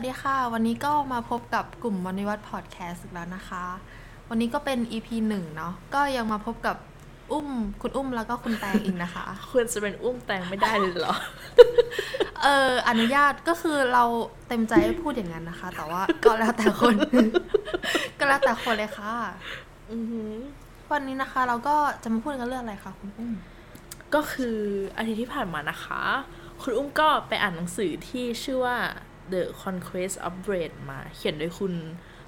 [0.00, 3.64] วัสดีค่ะ วันนี้ก็มาพบกับกลุ่มวันนิวัฒน์พอดแคสต์อีกแล้วนะคะ
[4.28, 6.76] วันนี้ก็เป็น EP หนึ่งเนาะก็ยังมาพบกับ
[7.32, 7.48] อุ้ม
[7.82, 11.14] คุณอุ้มแล้วก็คุณแตงอีกนะคะ ควรจะเป็นอุ้มแตงไม่ได้เลยเหรอ
[12.42, 14.04] เอออนุญาตก็คือเรา
[14.48, 16.94] เต็มใจให้พูดอย่างนั้นนะคะ แต่ว่าก็แล้วแต่คน
[18.18, 19.14] ก็แล้วแต่คนเลยค่ะ
[19.90, 20.32] อือหือ
[20.92, 23.32] วันนี้นะคะ เราก็จะมาพูดกันเรื่องอะไรคะคุณอุ้ม
[24.14, 24.56] ก็คือ
[24.96, 26.02] อาทิตย์ที่ผ่านมานะคะ
[26.62, 28.78] คุณอุ้มก็ไปอ่านหนังสือที่ชื่อว่า
[29.32, 31.72] The Conquest of Bread มาเขียนโดยคุณ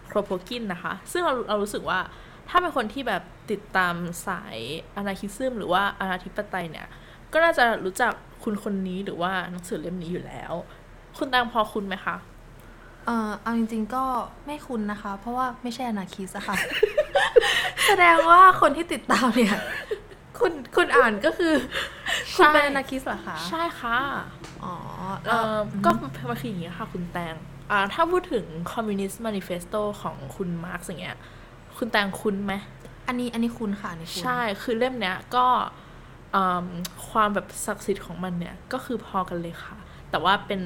[0.07, 2.01] โครโพกินนะคะ ซึ่งเราเรารู้สึกว่า
[2.49, 3.95] ถ้าเป็นคนที่แบบติดตาม
[4.27, 4.57] สาย
[4.97, 6.87] อนาคิซึมหรือว่าอนาธิปไตยเนี่ย
[7.33, 8.13] ก็น่าจะรู้จัก
[8.45, 10.53] คุณคนนี้หรือว่าหนังสือเล่มนี้อยู่แล้ว
[11.19, 12.17] คุณตังพอคุณไหมคะ
[13.07, 14.05] เออเอาจริงๆก็
[14.47, 16.57] ไม่คุ้นนะคะ เพราะว่าไม่ใช่อนาคิสอะค่ะ
[17.87, 19.57] แสดงว่าคนที่ติดตามเนี่ย
[20.39, 21.55] คุณคุณอ่านก็คือ
[22.37, 24.40] คุณเป็นอนาคิสเหรอคะ ใช่ค่ะอ๋อเอ่อ
[25.85, 27.35] ก็มันคืออย่างนี้ค่ะ คุณแตง
[27.71, 31.19] อ่าถ้าพูดถึง Communist Manifesto ของคุณมาร์กอย่างเงี้ย
[31.77, 32.55] คุณแตงคุ้นไหม
[33.07, 35.47] อันนี้อันนี้คุณค่ะอันนี้คุณใช่ คือเล่มเนี้ยก็
[36.35, 36.67] อืม
[37.09, 39.77] ความแบบศักดิ์สิทธิ์ของมันเนี่ย ก็คือพอกันเลยค่ะ
[40.11, 40.63] แต่ว่าเป็น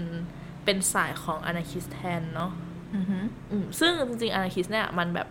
[0.65, 2.51] เป็นสายของอนาคิสแทนเนาะ
[2.95, 5.29] อือหืออืมซึ่งจริงๆอนาคิสเนี่ยมันแบบ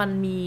[0.00, 0.40] มันมี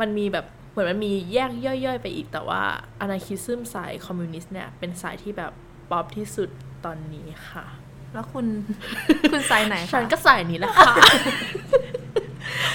[0.00, 2.62] มันมีแบบเหมือนมันมีแยกย่อยๆ ไปอีกแต่ว่า
[3.00, 5.52] อนาคิซึมสายคอมมิวนิสต์เนี่ย เป็นสายที่แบบ
[5.92, 6.48] ป๊อปที่สุด
[6.84, 7.64] ตอนนี้ค่ะ
[8.14, 8.46] แล้วคุณ
[9.32, 10.92] คุณสายไหนคะฉันก็สายนี้แหละค่ะ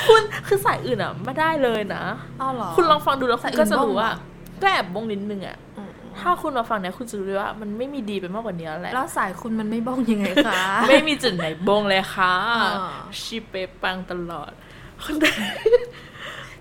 [0.08, 2.04] คุณคือสายอื่นอะไม่ได้เลยนะ
[2.42, 14.52] อ้าวเหรอคุณลองฟังดูแล้วคุณก็จะรู้ว่าสายอื่นบ้างเหรอก็แอบบงนิดนึงอะอืมถ้าคุณมาฟังเนี่ยคุณจะรู้เลยว่ามันไม่มีดีไปมากกว่านี้แล้วแหละ แล้วสายคุณมันไม่บ้องยังไงคะ ไม่มีจุดไหนบงเลยค่ะอ่าชิเปปังตลอด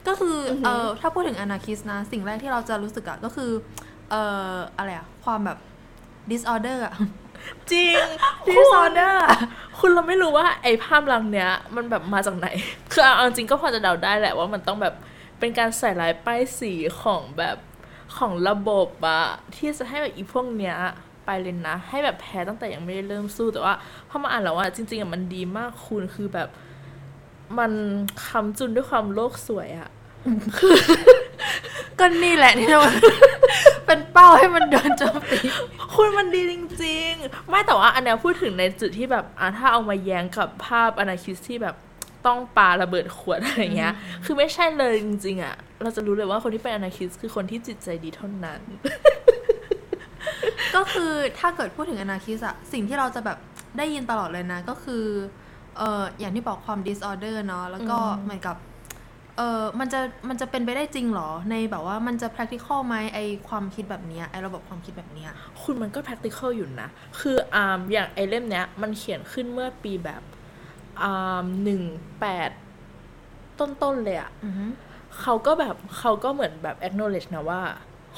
[0.06, 3.50] ก็คืออเออถ้าพูดถึงอนาคิสนะ สิ่งแรกที่เราจะรู้สึกอะก็คือ
[4.10, 5.58] เอ่ออะไรอะความแบบ
[6.31, 6.95] disorder อะ
[7.70, 8.03] จริง
[8.48, 9.39] disorder อะ
[9.79, 12.48] คุณเราไม่รู้ว่าไอ้ภาพลังเนี้ย มันแบบมาจากไหน
[12.92, 14.95] คือเอาจริงก็พอจะเดาได้แหละว่ามันต้องแบบ
[15.39, 16.73] เป็นการใส่ลายป้ายสี
[17.03, 17.57] ของแบบ
[18.17, 20.77] ของระบบอะที่จะให้แบบอีพวกเนี้ย
[21.27, 23.75] ไปเลยนะ ให้แบบแพ้ตั้งแต่ยังไม่ได้เริ่มสู้แต่ว่า
[24.08, 26.48] พอมาอ่านแล้วอะจริงๆอะมันดีมากคุณคือแบบ
[27.58, 27.73] มัน
[28.27, 29.89] คำจุนด้วยความโลกสวยอะ
[31.98, 32.81] ก็นี่แหละที่เรา
[33.87, 35.39] เป็นเป้าให้มันโดนโจมตี
[35.95, 36.55] คุณมันดีจ
[36.85, 41.77] ริง ๆ ไม่แต่ว่าอันเนี้ยพูดถึงในจุดที่แบบอะถ้าเอามาแย้งกับภาพอนาคิสที่แบบ
[42.27, 43.92] ต้องปาระเบิดขวดอะไรเงี้ย
[44.25, 48.61] คือไม่ใช่เลยจริงๆอะเราจะรู้เลยว่าคนที่เป็นอนาคิสคือคนที่จิตใจดีเท่านั้น
[50.75, 53.39] ก็คือถ้าเกิดพูดถึงอนาคิสอะสิ่งที่เราจะแบบ
[53.79, 55.05] ได้ยินตลอดเลยนะ ก็คือ
[55.79, 58.57] เอออย่างที่บอกความ disorder เนาะแล้วก็อืมเหมือนกับ
[59.36, 65.30] เออมันจะมันจะเป็นไปได้จริงเหรอ ในแบบว่ามันจะ practical ไหมไอความคิดแบบเนี้ยไอระบบความคิดแบบเนี้ย
[65.63, 66.89] คุณมันก็ practical อยู่นะ
[67.20, 70.23] คืออ่าอย่างไอเล่มเนี้ย มันเขียนขึ้นเมื่อปีแบบ
[71.02, 71.83] อ่าหนึ่ง
[72.20, 72.51] แปด
[73.58, 74.64] ต้นๆเลยอะอือฮึ
[75.20, 77.63] เขาก็แบบเขาก็เหมือนแบบ acknowledge นะว่า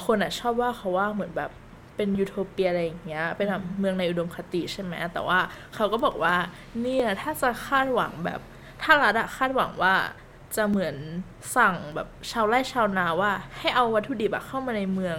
[0.05, 1.51] คนอะชอบว่าเขาว่าเหมือนแบบ
[1.95, 5.39] เป็นยูโทเปียอะไรอย่างเงี้ย เป็นแบบเมืองในอุดมคติใช่ไหมแต่ว่า
[5.75, 6.35] เขาก็บอกว่า
[6.81, 8.39] เนี่ยถ้าจะคาดหวังแบบ
[8.81, 9.95] ถ้ารัฐอะคาดหวังว่า
[10.55, 10.95] จะเหมือน
[11.55, 15.17] สั่งแบบชาวไร่ชาวนาว่า ให้เอาวัตถุดิบอะเข้ามาในเมือง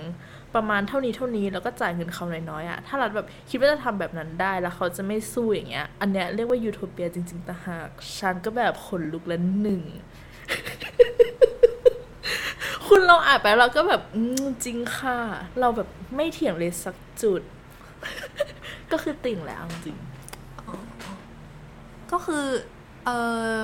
[0.54, 9.82] ประมาณเท่านี้เท่านี้แล้วก็จ่ายเงินเขาน้อยๆอะถ้ารัฐแบบคิดว่าจะทำแบบนั้นได้แล้วเขาจะไม่สู้อย่างเงี้ย อันเนี้ยเรียกว่ายูโทเปียจริงๆต่างหากฉันก็แบบขนลุกและหนึ่ง
[12.86, 14.02] คุณเราอ่านไปเราก็แบบ
[14.64, 15.18] จริงค่ะ
[15.60, 17.42] เราแบบไม่เถียงเลยสักจุด
[18.92, 19.96] ก็คือติ่งแหล้วจริง
[22.12, 22.44] ก็คือ
[23.04, 23.10] เอ
[23.58, 23.62] อ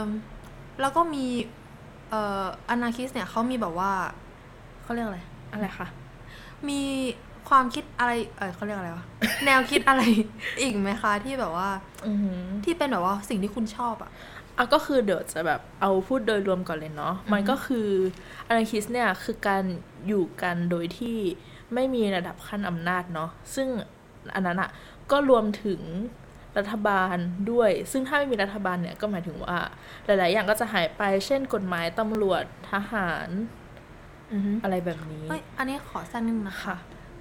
[0.81, 1.25] แล้วก็มี
[2.11, 3.93] เอ่ออนาคิสเนี่ยเขามีแบบว่า
[4.83, 5.21] เขาเรียกอะไร
[5.53, 5.89] อะไรคะ
[6.69, 6.81] มี
[7.49, 9.05] ความคิดอะไร เออเขาเรียกอะไรวะ
[9.45, 10.03] แนวคิดอะไร
[10.61, 11.69] อีกไหมคะ ที่แบบว่า
[12.07, 14.11] อือหือที่เป็นแบบว่าสิ่งที่คุณชอบอะ
[14.57, 17.89] อะก็คือเดี๋ยวจะแบบเอาพูดโดยรวมก่อนเลยเนาะ มันก็คือ
[18.49, 19.65] อนาคิสเนี่ยคือการ
[20.07, 21.17] อยู่กันโดยที่
[21.75, 23.69] ไม่มีระดับขั้นอำนาจเนาะ ซึ่ง
[24.34, 24.71] อันนั้นอะ
[25.11, 25.81] ก็รวมถึง
[26.59, 27.17] รัฐบาล
[27.51, 29.59] ด้วย ซึ่งถ้าไม่มีรัฐบาลเนี่ยก็หมายถึงว่า
[30.07, 33.29] หลาย ๆ อย่างก็จะหายไป เช่นกฎหมายตำรวจทหาร
[34.33, 36.77] อือฮึอะไรแบบนี้เอ้ยอันนี้ขอแทรกนิดนึงนะคะค่ะ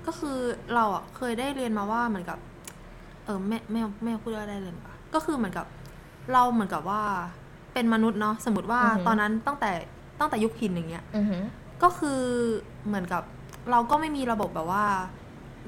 [0.06, 0.38] ก็คือ
[0.74, 2.40] เราอะเคยได้เรียนมาว่าเหมือนกับ
[3.26, 5.66] เออแม่แม่แม่พูดว่าได้เรียนปะก็คือเหมือนกับ
[6.34, 7.02] เราเหมือนกับว่า
[7.74, 9.72] เป็นมนุษย์เนาะสมมติว่าอือฮึตอนนั้นตั้งแต่
[10.20, 11.44] ตั้งแต่ยุคหินอย่างเงี้ยอือหือ
[11.84, 12.22] ก็คือ
[12.88, 13.24] เหมือนกับ
[13.72, 14.86] เราก็ไม่มีระบบแบบว่า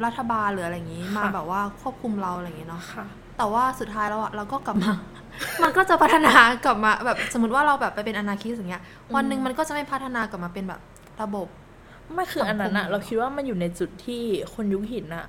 [0.06, 3.06] รัฐบาลหรืออะไรอย่างนี้ มาค่ะแบบว่าควบคุมเราอะไรอย่างเงี้ยเนาะค่ะ
[3.38, 4.94] แต่ว่าสุดท้ายแล้วอะเราก็กลับมา
[5.63, 6.34] มันก็จะพัฒนา
[6.66, 8.84] กลับมาแบบสมมติว่าเราแบบไปเป็นอนาคิสอย่างเงี้ย
[9.16, 10.81] วันหนึ่งมันก็จะไม่พัฒนากลับมาเป็นแบบ
[11.22, 11.48] ระบบ
[12.13, 14.24] ไม่คืออันนั้นอะสังคมเราคิดว่ามันอยู่ในจุดที่
[14.54, 15.25] คนยุคหินอะ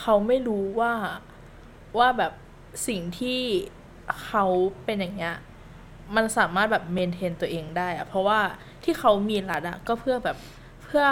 [0.00, 0.92] เขาไม่รู้ว่า
[1.98, 2.32] ว่าแบบ
[2.88, 3.40] สิ่งที่
[4.24, 4.44] เขา
[4.84, 5.34] เป็นอย่างเงี้ย
[6.16, 8.40] มันสามารถแบบเมนเทนตัวเองได้อะเพราะว่า
[8.84, 10.36] ที่เขามีรัฐอะก็เพื่อแบบ
[10.84, 11.04] เพื่อ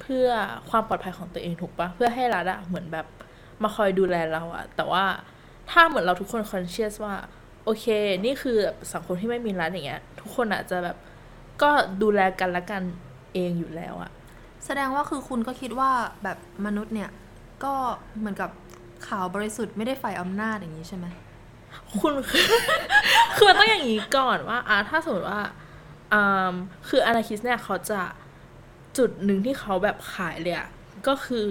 [0.00, 0.28] เพื่อ
[0.70, 3.06] ความปลอดภัยของตัวเองถูกปะเพื่อให้รัฐอะเหมือนแบบ
[3.62, 5.04] มาคอยดูแลเราอะแต่ว่า
[5.70, 7.14] ถ้าเหมือนเราทุกคนคอนเชียสว่า
[7.64, 7.86] โอเค
[8.24, 10.96] นี่คือแบบสังคมที่ไม่มีรัฐอย่างเงี้ย ทุกคนอาจจะแบบ
[11.62, 11.70] ก็
[12.02, 12.82] ดูแลกันและกัน
[13.34, 14.10] เองอยู่แล้วอะ
[14.64, 15.90] แสดงว่าคือคุณก็คิดว่า
[16.22, 17.10] แบบมนุษย์เนี่ย
[17.64, 17.74] ก็
[18.18, 18.50] เหมือนกับ
[19.06, 21.06] ข่าวบริสุทธิ์ไม่ได้ฝ่ายอำนาจอย่างนี้ใช่ไหม
[22.00, 22.44] คุณคือ
[23.36, 25.42] คือมันต้องอย่างนี้ก่อนว่าอ่าถ้าสมมติว่า
[26.12, 26.52] อ่า
[26.88, 28.00] คืออนาคิสเนี่ยเขาจะ
[28.98, 30.68] จุดหนึ่งที่เขาแบบขายเลยอะ
[31.06, 31.48] ก็คือ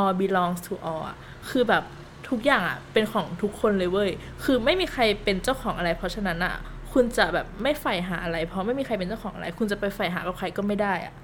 [0.00, 1.16] all belongs to all อะ
[1.50, 1.84] คือแบบ
[2.28, 4.10] ทุกอย่างอะเป็นของทุกคนเลยเว้ย
[4.44, 6.54] คือไม่มีใครเป็นเจ้าของอะไร เพราะฉะนั้นอะ
[6.92, 11.14] คุณจะแบบไม่ใฝ่หาอะไร เพราะไม่มีใครเป็นเจ้าของอะไร คุณจะไปใฝ่หากับใครก็ไม่ได้อะ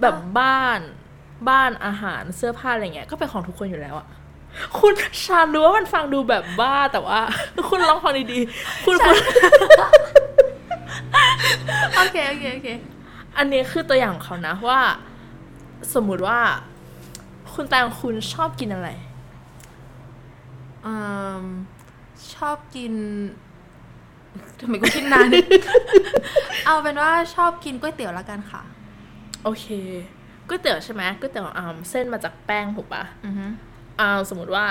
[0.00, 0.80] แบบบ้าน
[1.48, 4.06] บ้านอาหารเสื้อผ้าอะไรเงี้ยก็เป็นของทุกคนอยู่แล้วอะ
[4.78, 4.92] คุณ
[5.24, 7.20] ชารู้ว่ามันฟังดูแบบบ้าแต่ว่า
[7.68, 9.16] คุณลองฟังดีๆคุณคุณ
[11.96, 12.68] โอเคโอเคโอเค
[13.36, 14.80] อันนี้คือตัวอย่างของเขานะว่า
[15.94, 16.38] สมมุติว่า
[17.54, 18.88] คุณแตงคุณชอบกินอะไร
[20.86, 20.94] อื
[21.38, 21.42] ม
[22.34, 22.94] ชอบกิน
[24.60, 25.28] ทำไมกูคิดนาน
[26.64, 28.62] เอาเป็นว่าชอบกินก๋วยเตี๋ยวละกันค่ะ
[29.44, 29.66] โอเค
[30.48, 33.46] ก๋วยเตี๋ยวใช่ไหมก๋วยเตี๋ยวอ่าเส้นมาจากแป้งถูกปะอือฮึ
[34.00, 34.66] อ่าสมมติว่า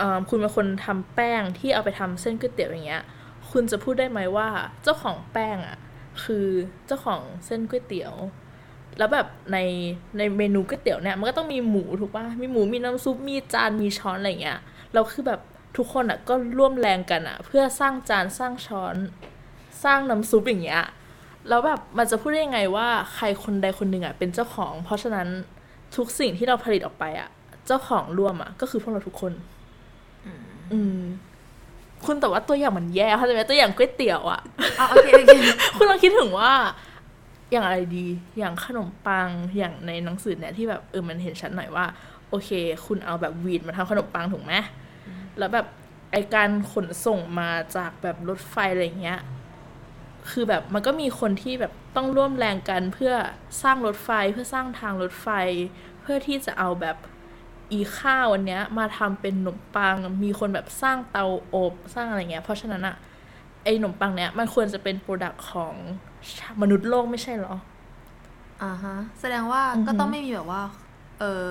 [0.00, 3.04] อ่าคุณเป็นคนทำแป้งที่เอาไปทำเส้นก๋วยเตี๋ยวอย่างเงี้ย
[3.50, 4.48] คุณจะพูดได้ไหมว่า
[4.82, 5.78] เจ้าของแป้งอะ
[6.24, 6.46] คือ
[6.86, 8.14] เจ้าของเส้นก๋วยเตี๋ยว
[8.98, 9.58] แล้วแบบใน
[10.18, 14.60] ในเมนูก๋วยเตี๋ยวเนี่ยมันก็ต้องมีหมูถูกปะมีหมูมีน้ำซุปมีจานมีช้อนอะไรเงี้ย
[14.94, 15.40] เราคือแบบ
[15.76, 18.96] ทุกคนอะก็ร่วมแรงกันอะ เพื่อสร้างจานสร้างช้อน
[19.84, 20.82] สร้างน้ำซุปอย่างเงี้ย
[21.48, 25.28] แล้วแบบมันจะพูดได้ยังไงว่าใครคนใดคนหนึ่งอะเป็นเจ้าของ เพราะฉะนั้น
[25.96, 27.28] ทุกสิ่งที่เราผลิตออกไปอะ
[27.66, 29.32] เจ้าของร่วมอะ ก็คือพวกเราทุกคน
[30.72, 31.00] อืม
[32.04, 34.40] คุณแต่ว่าตัวอย่างมันแย่เข้าใจไหมตัวอย่างก๋วยเตี๋ยวอะ
[34.76, 35.36] เอาโอเคโอเค
[35.76, 36.52] คุณลองคิดถึงว่า
[37.52, 38.06] อย่างอะไรดี
[38.38, 41.84] อย่างขนมปังอย่างในหนังสือเนี่ยที่แบบเออมันเห็นชัดหน่อยว่า
[42.30, 42.50] โอเค
[42.86, 44.52] คุณเอาแบบวีดมาทำขนมปังถูกไหม
[45.38, 45.66] แล้วแบบ
[46.12, 49.20] ไอการขนส่งมาจากแบบรถไฟอะไรเงี้ย
[50.30, 53.14] คือแบบมันก็มีคนที่แบบต้องร่วมแรงกันเพื่อ
[53.62, 55.28] สร้างรถไฟเพื่อสร้างทางรถไฟ
[56.00, 56.96] เพื่อที่จะเอาแบบ
[57.72, 62.96] อีข้าวอันเนี้ยมาทำเป็นขนมปัง มีคนแบบสร้างเตาอบสร้างอะไรเงี้ย เพราะฉะนั้นอะ
[63.64, 65.74] ไอ้ขนมปังเนี้ยมันควรจะเป็น product ของ
[66.60, 67.54] มนุษย์โลกไม่ใช่เหรอ
[68.62, 70.62] อ่าฮะ แสดงว่าอือฮึก็ต้องไม่มีแบบว่า
[71.18, 71.50] เออ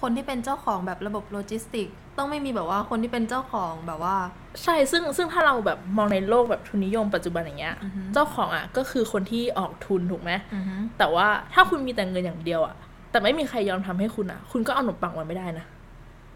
[0.00, 1.88] คนที่เป็นเจ้าของแบบระบบโลจิสติก
[2.18, 4.16] ต้องไม่มีแบบว่าคนที่เป็นเจ้าของแบบว่า
[4.62, 12.74] ใช่ซึ่งซึ่งถ้าเราแบบมองในโลกแบบทุนนิยมปัจจุบันอย่างเงี้ยอือฮึเจ้าของอะก็คือคนที่ออกทุนถูกไหมอือฮึแต่ว่าถ้าคุณมีแต่เงินอย่างเดียวอะ
[13.10, 15.66] แต่ไม่มีใครยอมทำให้คุณอะ คุณก็เอาขนมปังมาไม่ได้นะ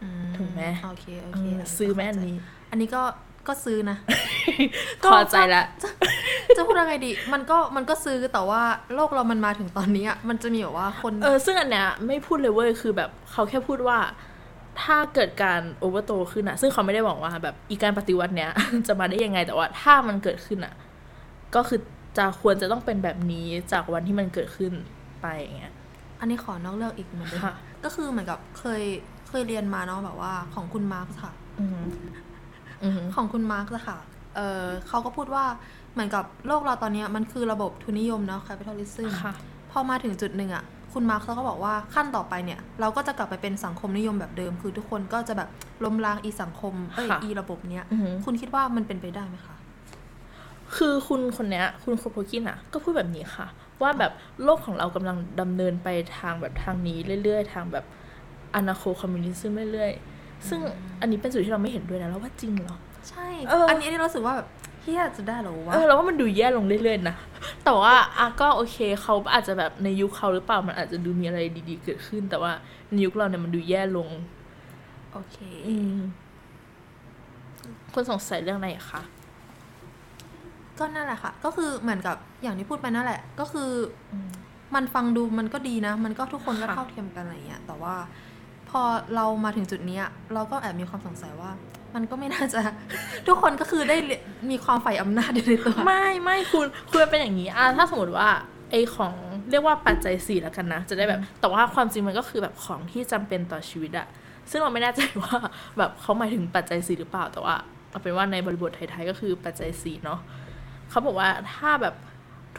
[0.03, 2.37] อืถูกไหมโอเคโอเอเคอซื้อแม่อันนี้
[2.71, 3.03] อันนี้ก็
[3.49, 3.97] ก็ซื้อนะ
[5.13, 5.65] พอใจละ
[6.57, 8.63] จะพูดยังไงดี มันก็มันก็ซื้อแต่ว่า
[8.95, 13.99] โลกเรามันมาถึงตอนนี้อะมันจะมีแบบว่าคน เออซึ่งอันเนี้ยไม่พูดเลยเว้ยคือแบบเขาแค่พูดว่า
[14.83, 18.51] ถ้าเกิดการโอเวอร์โตขึ้นอะซึ่งเขาไม่ได้บอกว่าแบบอีการปฏิวัติเนี้ย
[18.87, 20.75] จะมาได้ยังไงแต่ว่าถ้ามันเกิดขึ้นอะ
[21.55, 21.81] ก็คือ
[22.19, 24.73] จะควรจะต้องเป็นแบบนี้จากวันที่มันเกิดขึ้น
[25.21, 25.73] ไปอย่างเงี้ย
[26.21, 27.55] อันนี้ขอนอกเรื่องอีกเหมือนเดิมค่ะ
[27.85, 28.83] ก็คือเหมือนกับเคย
[29.29, 31.81] เคยเรียนมาเนาะแบบว่าของคุณมาร์กค่ะอืม
[32.83, 33.99] อืมของคุณมาร์กอะค่ะ
[34.37, 35.45] เออเขาก็พูดว่า
[35.93, 39.35] เหมือนกับโลกเราตอนเนี้ยมันคือระบบทุนนิยมเนาะ capitalism ค่ะ
[39.71, 40.65] พอมาถึงจุดหนึ่งอะ
[40.99, 45.49] คุณมาร์กเขาก็บอกว่าขั้นต่อไปเนี่ย เราก็จะกลับไปเป็นสังคมนิยมแบบเดิม คือทุกคนก็จะแบบ
[45.85, 49.57] ล้มล้างอีสังคมเอ้ยค่ะอีระบบเนี้ยอือหือคุณคิดว่ามันเป็นไปได้ไหมคะ
[50.77, 53.47] คือคุณคนเนี้ย คุณโคโพกินอะก็พูดแบบนี้ค่ะ
[53.83, 54.13] ว่าแบบ
[54.45, 55.89] โลกของเรากำลังดำเนินไป
[56.19, 57.85] ทางแบบทางนี้เรื่อยๆ ทางแบบ
[58.55, 60.61] อนาโคคอมมิวนิซึมเรื่อยๆ ซึ่ง
[61.01, 62.77] อันนี้เป็นสิ่งที่เราไม่เห็นด้วยนะแล้วว่าจริงเหรอ
[63.09, 64.49] ใช่เอออัอันนี้อันนี้เรารู้สึกว่าแบบ
[64.83, 67.17] เฮียจะได้เหรอวะเออเราว่ามันดูแย่ลงเรื่อยๆนะ
[67.69, 72.53] แต่ว่าอะก็โอเคเขาอาจจะแบบในยุคเขาหรือเปล่ามันอาจจะดูมีอะไรดีๆ เกิดขึ้น แต่ว่า
[72.91, 74.09] ในยุคเราเนี่ยมันดูแย่ลง
[75.13, 75.99] โอเคอืม
[77.93, 79.03] คุณสงสัยเรื่องอะไรอะคะ
[80.79, 83.71] ก็นั่นแหละค่ะ ก็คือเหมือนกับอย่างที่พูดไปนั่นแหละ ก็คือ
[84.13, 84.29] อม
[84.75, 87.95] มันฟังดูมันก็ดีนะ มันก็ทุกคนก็ค่ะเท่าเทียมกันอะไรเงี้ยแต่ว่า
[88.71, 88.83] พอ
[89.15, 90.05] เรามาถึงจุดเนี้ย
[90.35, 91.51] เราก็แอบมีความสงสัยว่า
[91.95, 92.61] มันก็ไม่น่าจะ
[93.27, 98.29] ทุกคนก็คือได้เรียมีความใฝ่อำนาจอยู่ในตัว ไม่ไม่คุณคุณมันเป็นอย่างนี้อะถ้าสมมติว่า
[98.71, 99.13] ไอของ
[99.51, 104.07] เรียกว่าปัจจัยสี่แล้วกันนะ จะได้แบบ แต่ว่าความจริงมันก็คือแบบของที่จำเป็นต่อชีวิตอะ
[104.51, 105.37] ซึ่งเราไม่แน่ใจว่า
[105.79, 107.55] แบบเขาหมายถึงปัจจัยสี่หรือเปล่า แต่ว่า
[107.91, 110.21] เอาเป็นว่าในบริบทไทยๆก็คือปัจจัยสี่เนาะ
[110.91, 111.95] เขาบอกว่าถ้าแบบ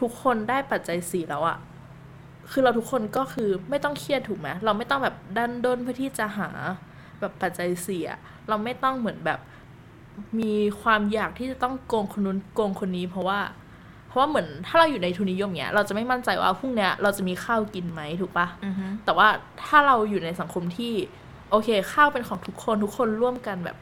[0.00, 1.58] ทุกคนได้ปัจจัยสี่แล้วอะ
[2.50, 6.48] คือเราทุกคนก็คือไม่ต้องเครียดถูกไหมเราไม่ต้องแบบดันด้นเพื่อที่จะหา
[7.20, 9.38] แบบปัจจัยสี่อะเราไม่ต้องเหมือนแบบ
[10.40, 13.40] มีความอยากที่จะต้องโกงคนนู้นโกงคนนี้ เพราะว่า
[14.08, 19.28] เพราะว่าเหมือนถ้าเราอยู่ในทุนนิยมเนี้ย เราจะไม่มั่นใจว่าพรุ่งเนี้ยเราจะมีข้าวกินไหมถูกปะอือฮึแต่ว่า
[19.64, 20.92] ถ้าเราอยู่ในสังคมที่
[21.50, 23.76] โอเค ข้าวเป็นของทุกคนทุกคนร่วมกันแบบ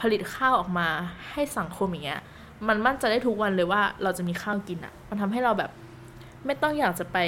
[0.00, 0.88] ผลิตข้าวออกมา
[1.30, 2.20] ให้สังคมอย่างเงี้ย
[2.68, 5.70] มันมั่นใจได้ทุกวันเลยว่าเราจะมีข้าวกินอะ่ะ มันทำให้เราแบบ
[6.46, 7.18] ไม่ต้องอยากจะไป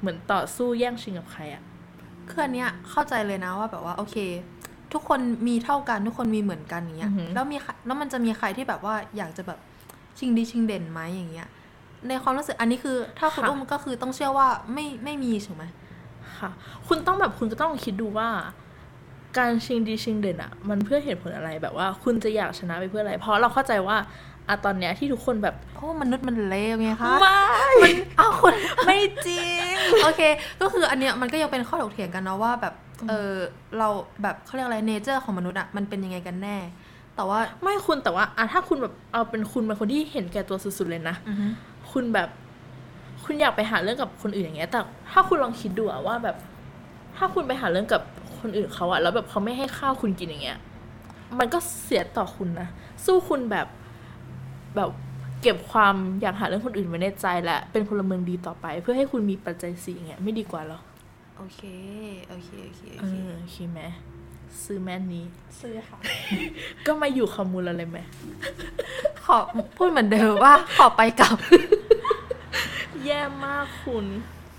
[0.00, 1.62] เหมือนต่อสู้แย่งชิงกับใครอะ่ะ
[2.30, 4.16] คืออันเนี้ยเข้าใจเลยนะว่าแบบว่าโอเค
[4.94, 9.58] ทุกคนมีเท่ากันทุกคนมีเหมือนกันอย่างเงี้ย อือหือ แล้วมีใครแล้วมันจะมีใครที่แบบว่าอยากจะแบบ
[10.18, 11.48] ชิงดีชิงเด่นไหมอย่างเงี้ย
[12.08, 15.64] ในความรู้สึกอันนี้คือ ถ้าคุณอุ้มก็คือต้องเชื่อว่าไม่ไม่มีถูกไหม
[16.40, 16.50] ค่ะ
[16.88, 18.28] คุณต้องแบบคุณก็ต้องคิดดูว่า
[19.38, 23.96] การชิงดีชิงเด่นอะ่ะมันเพื่อเหตุผลอะไรแบบว่า คุณจะอยากชนะไปเพื่ออะไร เพราะเราเข้าใจว่า
[24.48, 28.54] อะตอนเนี้ยที่ทุกคนแบบเพราะว่ามนุษย์มันเลวไงคะไม่อ้าวคน
[28.86, 30.22] ไม่จริง โอเค
[30.60, 32.74] ก็คืออันเนี้ยมันก็ยังเป็นข้อถกเถียงกันเนาะว่าแบบ
[33.08, 33.32] เออ
[33.78, 33.88] เรา
[34.22, 36.56] แบบเขาเรียกอะไรเนเจอร์ของมนุษย์อะมันเป็นยังไงกันแน่
[37.16, 41.46] แต่ว่าไม่คุณแต่ว่าอะถ้าคุณแบบเอาเป็นคุณเป็นคนที่เห็นแก่ตัวสุดๆเลยนะอือฮึ
[41.92, 42.28] คุณแบบ
[43.24, 44.80] คุณอยากไปหาเรื่องกับคนอื่นอย่างเงี้ย แต่
[45.12, 46.36] ถ้าคุณลองคิดดูอะว่าแบบ
[47.16, 48.02] ถ้าคุณไปหาเรื่องกับ
[48.40, 50.58] คนอื่นเขาอะแล้วแบบเขาไม่ให้ข้าวคุณกินอย่างเงี้ย
[51.38, 52.68] มันก็เสียต่อคุณนะ
[53.04, 53.66] สู้คุณแบบ
[54.76, 54.90] แบบ
[55.42, 60.80] เก็บความอยากหาเรื่องคนอื่นไว้ในใจและเป็นพลเมืองดีต่อไป เพื่อให้คุณมีปัจจัยสี่อย่างเงี้ยไม่ดีกว่าเหรอ
[61.36, 61.60] โอเค
[62.28, 63.80] โอเคโอเคโอเอเคอโอเคไหม
[64.64, 65.24] ซื้อแม่นนี้
[65.60, 65.98] ซื้อค่ะ
[66.86, 67.98] ก็มาอยู่คอมมูลอะไรไหม
[69.24, 69.36] ขอ
[69.76, 71.36] พูดเหมือนเดิมว่าขอไปกลับ
[73.04, 74.04] แย่มากคุณ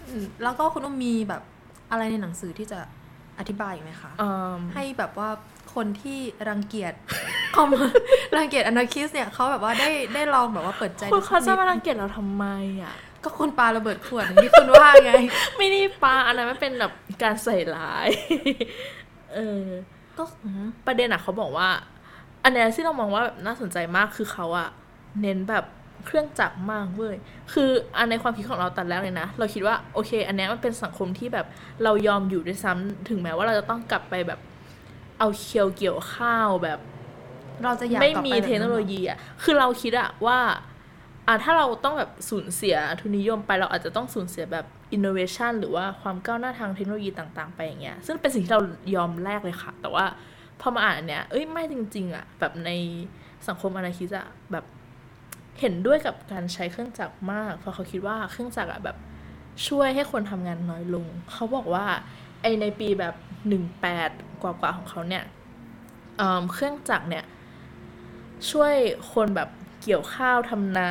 [0.07, 1.41] อืมแล้วก็คุณต้องมีแบบ
[1.91, 2.79] อะไรในหนังสือที่จะ
[3.39, 5.29] อธิบายอีกไหมคะเอ่อให้แบบว่า
[5.75, 6.93] คนที่รังเกียจ
[7.55, 7.69] คอม
[8.37, 12.45] รังเกียจอนาคิสเนี่ยเขาแบบว่าได้ได้ลองแบบว่าเปิดใจคุณเขาจะดูสักนิดมารังเกียจเราทำไม
[12.83, 15.13] อะ ก็คุณปาระเบิดขวดอย่างที่คุณว่าไง
[15.57, 16.91] ไม่ได้ปาอันนั้นมันเป็นแบบ
[17.23, 18.07] การใส่ร้าย
[19.33, 19.65] เออ
[20.17, 21.69] ก็อืมประเด็นอะเขาบอกว่า
[22.43, 24.69] อันเนี้ยที่เรามองว่าแบบน่าสนใจมากคือเขาอะ
[25.21, 25.65] เน้นแบบ
[26.05, 27.15] เครื่องจักรมากเว้ย
[27.53, 31.45] คืออันในความคิดของเราตัดแรกเลยนะ เราคิดว่าโอเค อันเนี้ยมันเป็นสังคมที่แบบ
[31.83, 34.39] เรายอมอยู่ด้วยซ้ำถึงแม้ว่าเราจะต้องกลับไปแบบ
[35.19, 36.79] เอาเคียวเกี่ยวข้าวแบบ
[37.63, 40.39] เราจะอยากไม่กลับปมีแบบเทคโนโลยีอะคือเราคิดอะว่า
[41.27, 48.61] อะถ้าเราต้องแบบสูญเสียทุนนิยมไปเราอาจจะต้องสูญเสียแบบอินโนเวชันหรือว่าความก้าวหน้าทางเทคโนโลยีต่าง ๆ ไปอย่างเงี้ยซึ่งเป็นสิ่งที่เรา
[48.95, 50.05] ยอมแลกเลยค่ะ แต่ว่า
[50.61, 52.71] พอมาอ่านอันเนี้ยเอ้ยไม่จริง ๆอะแบบใน
[53.47, 54.65] สังคมอนาคิสอะแบบ
[55.59, 58.97] เห็นด้วยกับการใช้เครื่องจักรมาก เพราะเขาคิดว่าเครื่องจักรอะแบบ
[59.67, 61.85] ช่วยให้คนทำงานน้อยลง เขาบอกว่า
[62.41, 63.15] ไอในปีแบบ
[63.47, 64.09] หนึ่งแปด
[64.41, 65.23] กว่าๆของเขาเนี่ย
[66.17, 67.25] เอิ่มเครื่องจักรเนี่ย
[68.49, 68.73] ช่วย
[69.13, 69.49] คนแบบ
[69.81, 70.89] เกี่ยวข้าวทำนา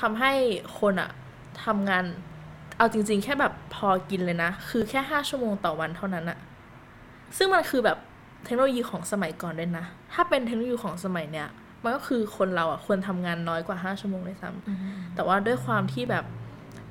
[0.00, 0.32] ทำให้
[0.78, 1.10] คนอะ
[1.64, 2.04] ทำงาน
[2.76, 6.38] เอาจริง ๆ แค่แบบพอกินเลยนะ คือแค่ห้าชั่วโมงต่อวันเท่านั้นอะ
[7.36, 7.98] ซึ่งมันคือแบบ
[8.44, 11.48] เทคโนโลยีของสมัยก่อนด้วยนะ ถ้าเป็นเทคโนโลยีของสมัยเนี้ย
[11.82, 14.78] มันก็คือคนเราอะควรทำงานน้อยกว่าห้าชั่วโมงด้วยซ้ำอืม
[15.14, 16.24] แต่ว่าด้วยความที่แบบ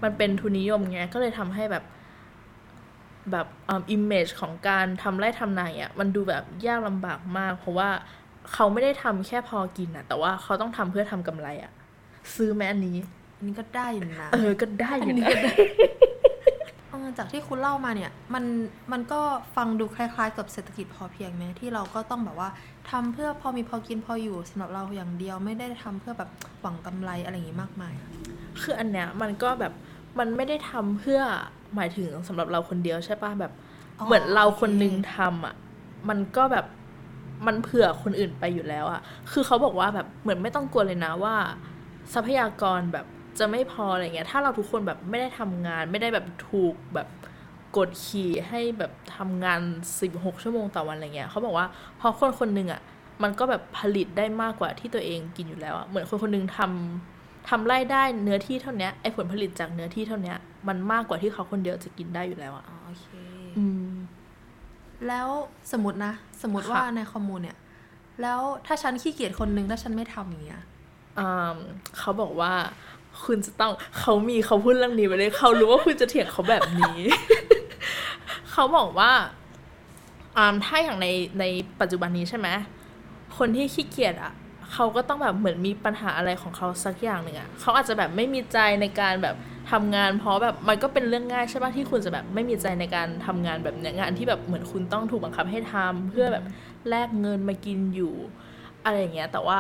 [0.04, 1.84] มันเป็นทุนนิยมไง ก็เลยทำให้แบบ
[3.32, 7.90] แบบ image ของการทำไร่ทำนาอะมันดูแบบยากลำบากมาก เพราะว่า
[8.54, 11.72] เขาไม่ได้ทำแค่พอกินอะแต่ว่าเขาต้องทำเพื่อทำกำไรอะ
[12.36, 12.98] ซื้อแม่อันนี้
[13.38, 15.30] อันนี้ก็ได้อยู่นะเออก็ได้อยู่นะ
[16.90, 18.44] เออจากที่คุณเล่ามาเนี่ยมัน
[18.92, 19.22] มันก็
[19.56, 22.50] ฟังดูคล้าย ๆ กับเศรษฐกิจพอเพียงไหมที่เราก็ต้องแบบว่า
[22.92, 26.30] ทำเพื่อพอมีพอกินพออยู่สำหรับเราอย่างเดียวไม่ได้ทำเพื่อแบบ
[26.62, 27.94] หวังกำไรอะไรอย่างงี้มากมาย
[28.62, 29.74] คืออันเนี้ยมันก็แบบ
[30.20, 31.22] มันไม่ได้ทำเพื่อ
[31.76, 33.52] หมายถึงสำหรับเราคนเดียวใช่ปะแบบ
[34.00, 35.56] อ๋อเหมือนเราคนโอเคนึงทำอะ
[36.10, 36.66] มันก็แบบ
[37.48, 39.02] มันเผื่อคนอื่นไปอยู่แล้วอะ
[39.32, 41.36] คือเขาบอกว่าแบบเหมือนไม่ต้องกลัวเลยนะว่า
[42.14, 43.06] ทรัพยากรแบบ
[43.40, 47.08] จะไม่พออะไรเงี้ย ถ้าเราทุกคนแบบไม่ได้ทำงาน ไม่ได้แบบถูกแบบ
[47.78, 49.60] กดขี่ให้แบบทำงาน
[50.02, 51.68] สิบหกชั่วโมงต่อวันอะไรเงี้ยเขาบอกว่า
[52.00, 52.82] พอคนคนหนึ่งอะ
[53.24, 57.15] มันก็แบบผลิตได้มากกว่าที่ตัวเองกินอยู่แล้วอะเหมือนคนคนหนึงทำ
[57.50, 60.38] ทำไร่ได้เนื้อที่เท่าเนี้ยไอผลผลิตจากเนื้อที่เท่าเนี้ย
[60.68, 63.08] มันมากกว่าที่เขาคนเดียวจะกินได้อยู่แล้วอะอ๋อโอเค
[63.58, 63.90] อืม
[65.08, 65.28] แล้ว
[65.72, 67.58] สมมตินะ สมมติค่ะว่าในคอมมูนเนี่ย
[68.22, 70.62] แล้วถ้าฉันขี้เกียจคนนึงถ้าฉันไม่ทำอย่างเงี้ย
[71.20, 71.58] อืม
[71.98, 72.54] เขาบอกว่า
[73.24, 77.00] คุณจะต้องเขามีเขาพูดเรื่องนี้ไปเลยเขารู้ว่าคุณจะเถียงเขาแบบนี้
[78.52, 79.12] เขาบอกว่า
[80.38, 81.08] อืมถ้าอย่างใน
[81.40, 81.46] ใน
[81.82, 82.48] ปัจจุบันนี้ใช่ไหม
[83.38, 84.34] คนที่ขี้เกียจอะ
[84.74, 89.36] เขาก็ต้องแบบเหมือนมีปัญหาอะไรของเขาสักอย่างหนึ่งอะเขาอาจจะแบบไม่มีใจในการแบบ
[89.72, 96.44] ทำงาน เพราะแบบมันก็เป็นเรื่องง่ายใช่ปะที่คุณจะแบบไม่มีใจในการทำงานแบบเนี้ยงานที่แบบเหมือนคุณต้องถูกบังคับให้ทำเพื่อแบบ
[96.90, 98.14] แลกเงินมากินอยู่
[98.84, 99.60] อะไรอย่างเงี้ยแต่ว่า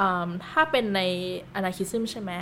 [0.00, 1.00] อืมถ้าเป็นใน
[1.54, 2.32] อนาคิซึมใช่ไหม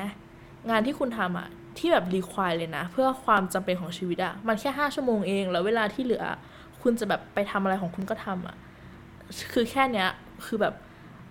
[0.71, 6.25] งานที่คุณทำอะที่แบบรีควายเลยนะ เพื่อความจำเป็นของชีวิตอะมันแค่ห้าชั่วโมงเอง แล้วเวลาที่เหลือ
[6.83, 8.57] คุณจะแบบไปทำอะไรของคุณก็ทำอะ
[9.53, 10.09] คือแค่เนี้ย
[10.47, 10.75] คือแบบ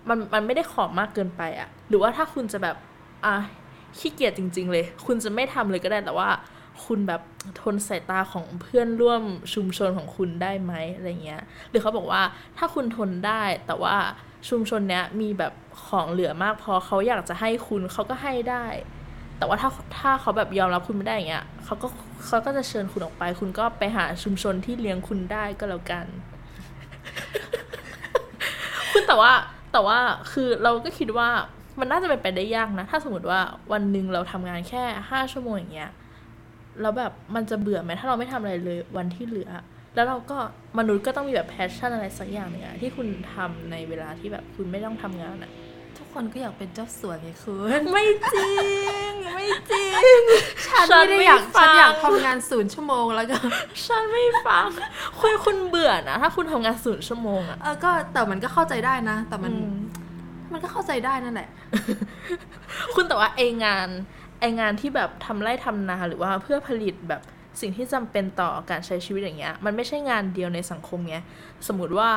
[0.08, 2.76] มันมันไม่ได้ขอมากเกินไปอะหรือว่าถ้าคุณจะแบบ
[3.24, 3.34] อะ
[3.98, 6.28] ขี้เกียจจริง ๆ เลย คุณจะไม่ทำเลยก็ได้แต่ว่า
[6.84, 7.20] คุณแบบ
[7.60, 9.22] ทนสายตาของเพื่อนร่วม
[9.54, 12.22] ชุมชนของคุณได้ไหมอะไรเงี้ย หรือเขาบอกว่า
[12.58, 13.96] ถ้าคุณทนได้แต่ว่า
[14.48, 15.52] ชุมชนเนี้ยมีแบบ
[15.86, 18.66] ของเหลือมากพอเขาอยากจะให้คุณเขาก็ให้ได้
[19.38, 21.86] แต่ว่าถ้าถ้าเขาแบบยอมรับคุณไม่ได้อย่างเงี้ยเขาก็
[22.26, 26.06] เขาก็จะเชิญคุณออกไป คุณก็ไปหาชุมชนที่เลี้ยงคุณได้ก็แล้วกัน
[28.92, 29.32] คุณแต่ว่า
[29.72, 29.98] แต่ว่า
[30.32, 31.28] คือเราก็คิดว่า
[31.80, 33.40] มันน่าจะเป็นไปได้ยากนะ ถ้าสมมติว่า
[33.72, 35.90] วันหนึ่งเราทำงานแค่ห้าชั่วโมงอย่างเงี้ย
[36.80, 39.50] แล้วแบบมันจะเบื่อไหมถ้าเราไม่ทำอะไรเลยวันที่เหลือ
[39.94, 40.38] แล้วเราก็
[40.78, 45.50] มนุษย์ก็ต้องมีแบบ passion อะไรสักอย่างหนึ่งอะที่คุณทำในเวลาที่แบบคุณไม่ต้องทำงานอะ
[46.12, 48.52] คนก็อยากเป็นเจ้าสวนไงคุณไม่จริ
[49.10, 49.92] ง ไม่จริง
[50.66, 53.36] ฉันไม่ได้อยากฟัฉังนอยากทำงานศูนย์ชั่วโมงแล้วก็
[53.86, 54.66] ฉันไม่ฟัง
[55.18, 59.76] คุณคุณเบื่อนะถ้าคุณทำงานศูนย์ชั่วโมงอะเออก็แต่มันก็เข้าใจได้นะ แต่มันอืม
[60.52, 61.48] มันก็เข้าใจได้นั่นแหละ
[62.94, 63.88] คุณแต่ว่าไองาน
[64.40, 67.22] ไองานที่แบบทำไร่ทำนาหรือว่าเพื่อผลิตแบบ
[67.60, 71.16] สิ่งที่จำเป็นต่อการใช้ชีวิตอย่างเงี้ย มันไม่ใช่งานเดียวในสังคมไง
[71.68, 72.10] สมมติว่า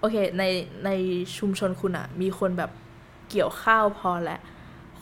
[0.00, 0.44] โอเคใน
[0.84, 0.90] ใน
[1.38, 2.70] ชุมชนคุณอะมีคนแบบ
[3.30, 4.40] เกี่ยวข้าวพอแล้ว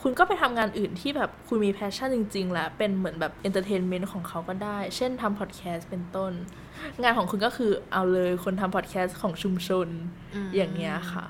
[0.01, 6.31] คุณก็ไปทำงานอื่นที่แบบคุณมี passion จริง ๆ แล้ว เป็นเหมือนแบบ entertainment ของเขาก็ได้ เช่นทำพอดแคสต์เป็นต้น
[7.01, 9.87] งานของคุณก็คือเอาเลยคนทำพอดแคสต์ของชุมชน
[10.35, 11.25] อืมอย่างเงี้ยค่ะ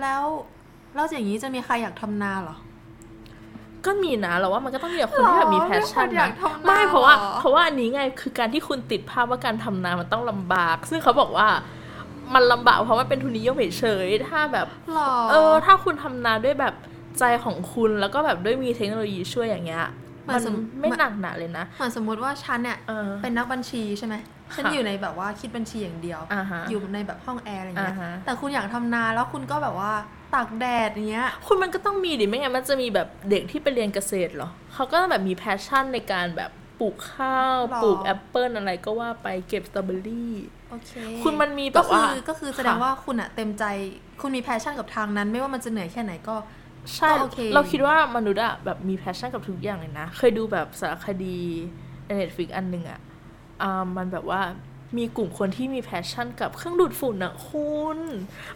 [0.00, 0.22] แล้ว
[0.94, 2.56] แล้วอย่างนี้จะมีใครอยากทำนาเหรอ
[3.86, 11.48] ก็มีนะเราว่ามันก็ต้องมีแบบคนที่แบบมีหรอ passion มีคนอยานะกทำนาไม่เพราะว่าเหรอเพราะว่าอันนี้ไงคือการที่คุณติดภาพว่าการทำนามันต้องลำบาก ซึ่งเขาบอกว่า
[12.34, 16.74] มันลำบากเพราะมันเป็นทุนนิยมเฉยๆถ้าแบบหรอเออ ถ้าคุณทำนาด้วยแบบ
[17.18, 19.84] ใจของคุณแล้วก็แบบด้วยมีเทคโนโลยีช่วยอย่างเงี้ย
[20.24, 24.14] เหมืมัอนนสมไม่เหมือนหนักหนาเลยนะเหมือนสมมุติว่าฉันเนี่ยเออเป็นนักบัญชีใช่ไหม
[24.56, 29.92] ฉันค่ะอยู่ในแบบว่าคิดบัญชีอย่างเดียวอ่าฮะอยู่ในแบบห้องแอร์อะไรเงี้ยอ่าฮะแต่คุณอยากทำนาแล้วคุณก็แบบว่า
[30.34, 40.32] ตากแดดอย่างเงี้ย คุณมันก็ต้องมีดิไม่งั้นมันจะมีแบบเด็กที่ไปเรียนเกษตรเหรอ เขาก็แบบมี passion ในการแบบปลูกข้าวหรอปลูกแอปเปิลอะไรก็ว่าไปเก็บสตรอเบอรี่
[40.70, 43.64] โอเคคุณมันมีแบก็บคืว่าอก็คือแสดงว่าคุณอะเต็มใจ
[44.20, 46.36] คุณมี passion กับทางนั้น ไม่ว่ามันจะเหนื่อยแค่ไหนก็
[46.96, 51.38] ใช่ก็โอเคเราคิดว่ามนุษย์อะแบบมี passion กับทุกอย่างเลยนะ เคยดูแบบสารคดี
[52.06, 53.00] ใน Netflix อันหนึ่งอะ
[53.62, 54.40] อ่ามันแบบว่า
[54.98, 57.98] มีกลุ่มคนที่มี passion กับเครื่องดูดฝุ่นอะคุณ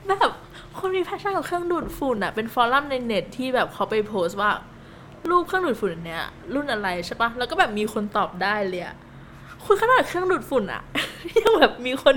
[0.08, 0.32] แบบ
[0.78, 4.50] คนมี passion กับเครื่องดูดฝุ่นอะเป็น forum ในเน็ตที่แบบเขาไปโพสต์ว่า
[5.30, 6.24] รูปเครื่องดูดฝุ่นอันเนี้ย
[6.54, 8.96] รุ่นอะไรใช่ปะแล้วก็แบบมีคนตอบได้เลยอะ
[9.66, 10.82] คุณขนาดเครื่องดูดฝุ่นอะ
[11.40, 12.14] ยังแบบมีคน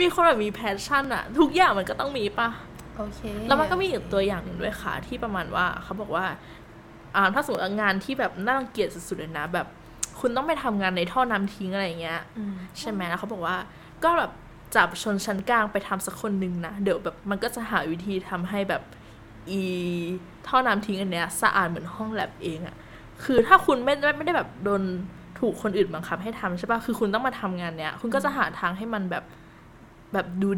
[0.00, 2.48] มีคนแบบมี passion อะทุกอย่างมันก็ต้องมีปะ
[2.96, 6.26] โอเค แล้วมันก็มีอีกตัวอย่างหนึ่งด้วยค่ะ ที่ประมาณว่าเขาบอกว่า
[7.16, 9.66] อ่าถ้าสมมติว่างานที่แบบน่ารังเกียจสุดๆเลยนะ แบบ
[10.20, 13.56] คุณต้องไปทำงานในท่อน้ำทิ้งอะไรอย่างเงี้ยอืมใช่ไหมแล้วเขาบอกว่า
[14.04, 14.30] ก็แบบ
[14.76, 18.82] จับชนชั้นกลางไปทำสักคนหนึ่งนะ เดี๋ยวแบบมันก็จะหาวิธีทำให้แบบ
[19.50, 19.60] อี
[20.48, 22.76] ท่อน้ำทิ้งอันเนี้ยสะอาดเหมือนห้องแลบเองอะ
[23.24, 24.82] คือถ้าคุณไม่ไม่ไม่ได้แบบโดน
[25.38, 29.24] ถูกคนอื่นบังคับให้ทำใช่ปะคือคุณต้องมาทำงานเนี้ย คุณก็จะหาทางให้มันแบบ
[30.12, 30.48] แบบดู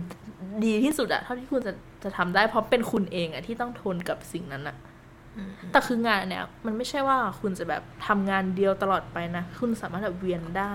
[0.65, 1.73] ดีที่สุดอะเท่าที่คุณจะ
[2.05, 4.77] จะทำได้เพราะเป็นคุณเองอะที่ต้องทนกับสิ่งนั้นอะ
[5.37, 10.75] อืมแต่คืองานเนี้ยมันไม่ใช่ว่าคุณจะแบบทำงานเดียวตลอดไปนะ คุณสามารถแบบเวียนได้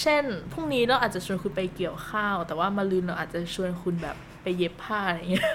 [0.00, 5.50] เช่นพรุ่งนี้เราอาจจะชวนคุณไปเกี่ยวข้าว แต่ว่ามะรืนเราอาจจะชวนคุณแบบไปเย็บผ้าอะไรอย่างเงี้ย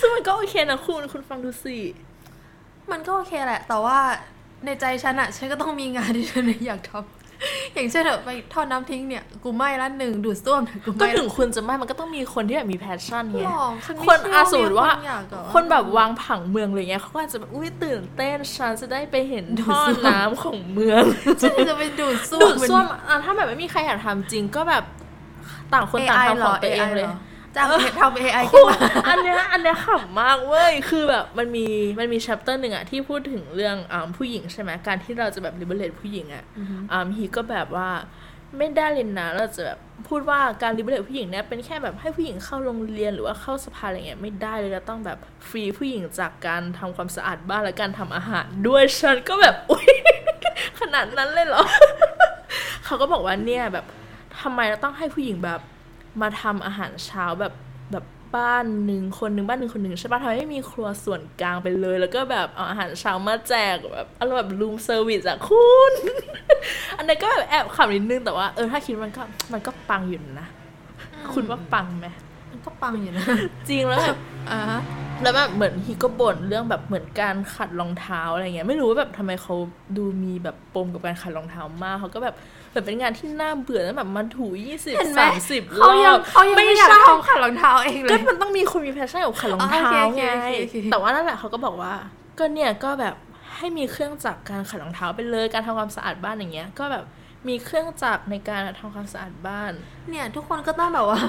[0.00, 1.78] ซึ่งมันก็โอเคนะคุณคุณฟังดูสิ
[2.90, 3.98] มันก็โอเคแหละ แต่ว่า
[4.64, 21.02] ในใจฉันอะฉันก็ต้องมีงานที่ฉันอยากทำอย่างเช่นแบบไปท่อน้ำทิ้งเนี่ยกูไม่ละหนึ่งดูดส้วมเนี่ยกูก็ไม่ถึงคุณจะไม่มันก็ต้องมีคนที่แบบมี passion ไงหรอฉันไม่คนเชื่อาสมมติว่า มีอยกเหรอ คนแบบวางผังเมืองอะไรเงี้ยเขาก็อาจจะแบบอุ้ยตื่นเต้นฉันจะได้ไปเห็นท่อน้ำของเมือง
[21.42, 24.84] ฉันจะไปดูดซ่วมดูดซ่วมอะถ้าแบบไม่มีใครอยากทำจริงก็แบบ
[25.72, 27.08] ต่างคนต่าง AI ทำของตัวเองหรเลย
[27.56, 27.68] จ้าง
[28.00, 31.66] ทำ AI คุขึ้นณมาอันเนี้ยอันเนี้ยขำมากเว้ย คือแบบมันมี
[31.98, 36.44] มันมี chapter หนึ่งอะที่พูดถึงเรื่องอ่าผู้หญิงใช่ไหมการที่เราจะแบบ liberate ผู้หญิงอะ
[36.92, 37.88] อ่าฮีก็แบบว่า
[38.58, 49.88] ไม่ได้เลยนะเราจะแบบพูดว่าการ liberate ผู้หญิงเนี่ยเป็นแค่แบบให้ผู้หญิงเข้าโรงเรียนหรือว่าเข้าสภาอะไรเงี้ยไม่ได้เลยเราต้องแบบฟรีผู้หญิงจากการทำความสะอาดบ้านและการทำอาหารด้วยฉันก็แบบอุ้ย
[50.80, 51.62] ขนาดนั้นเลยเหรอ
[52.84, 53.84] เขาก็บอกว่าเนี่ยแบบ
[54.42, 55.60] ทำไมเราต้องให้ผู้หญิงแบบ
[56.20, 57.52] มาทำอาหารเช้าแบบ
[57.92, 58.04] แบบ
[58.36, 65.92] บ้านหนึ่งคนหนึ่งบ้านหนึ่งคนหนึ่งใช่ปะทำไมไม่มีครัวส่วนกลางไปเลย แล้วก็แบบเอาอาหารเช้ามาแจกแบบอารมณ์แบบ room service อะคุณ
[66.96, 70.48] อันนี้นก็แบบแอบขำนิดนึงแต่ว่าเออถ้าคิดมันก็มันก็ปังอยู่นะ
[71.34, 72.08] คุณว่าปังไหม
[72.50, 73.24] มันก็ปังอยู่นะ
[73.68, 74.16] จริงแล้วแบบ
[74.50, 74.80] อ่าฮะ
[75.22, 79.54] แล้วแบบเหมือน he ก็บ่นเรื่องแบบเหมือนการขัดรองเท้าอะไรเงี้ยไม่รู้ว่าแบบทำไมเขา
[79.96, 82.34] ดูมีแบบปมกับการขัดรองเท้ามากเขาก็แบบ
[82.72, 91.94] แบบเป็นงานที่น่าเบื่อแล้วแบบมันถูยี่สิบเห็นไหมสามสิบรเขายัองบเขายังไม่อยากใช่ทำขัดรองเท้าเองเลก็ยมันต้องมีคนมี passion กับขัดรองเท้าอ๋อโอเคไงโอเคโอเคโอเคแต่ว่านั่นแหละเขาก็บอกว่า
[92.38, 93.16] ก็เนี่ยก็แบบ
[93.56, 97.04] ให้มีเครื่องจักรการขัดรองเท้าไปเลยการทำความสะอาดบ้านอย่างเงี้ย ก็แบบ
[97.48, 99.72] มีเครื่องจักรในการทำความสะอาดบ้าน
[100.08, 101.20] เนี่ย ทุกคนก็ต้องแบบว่า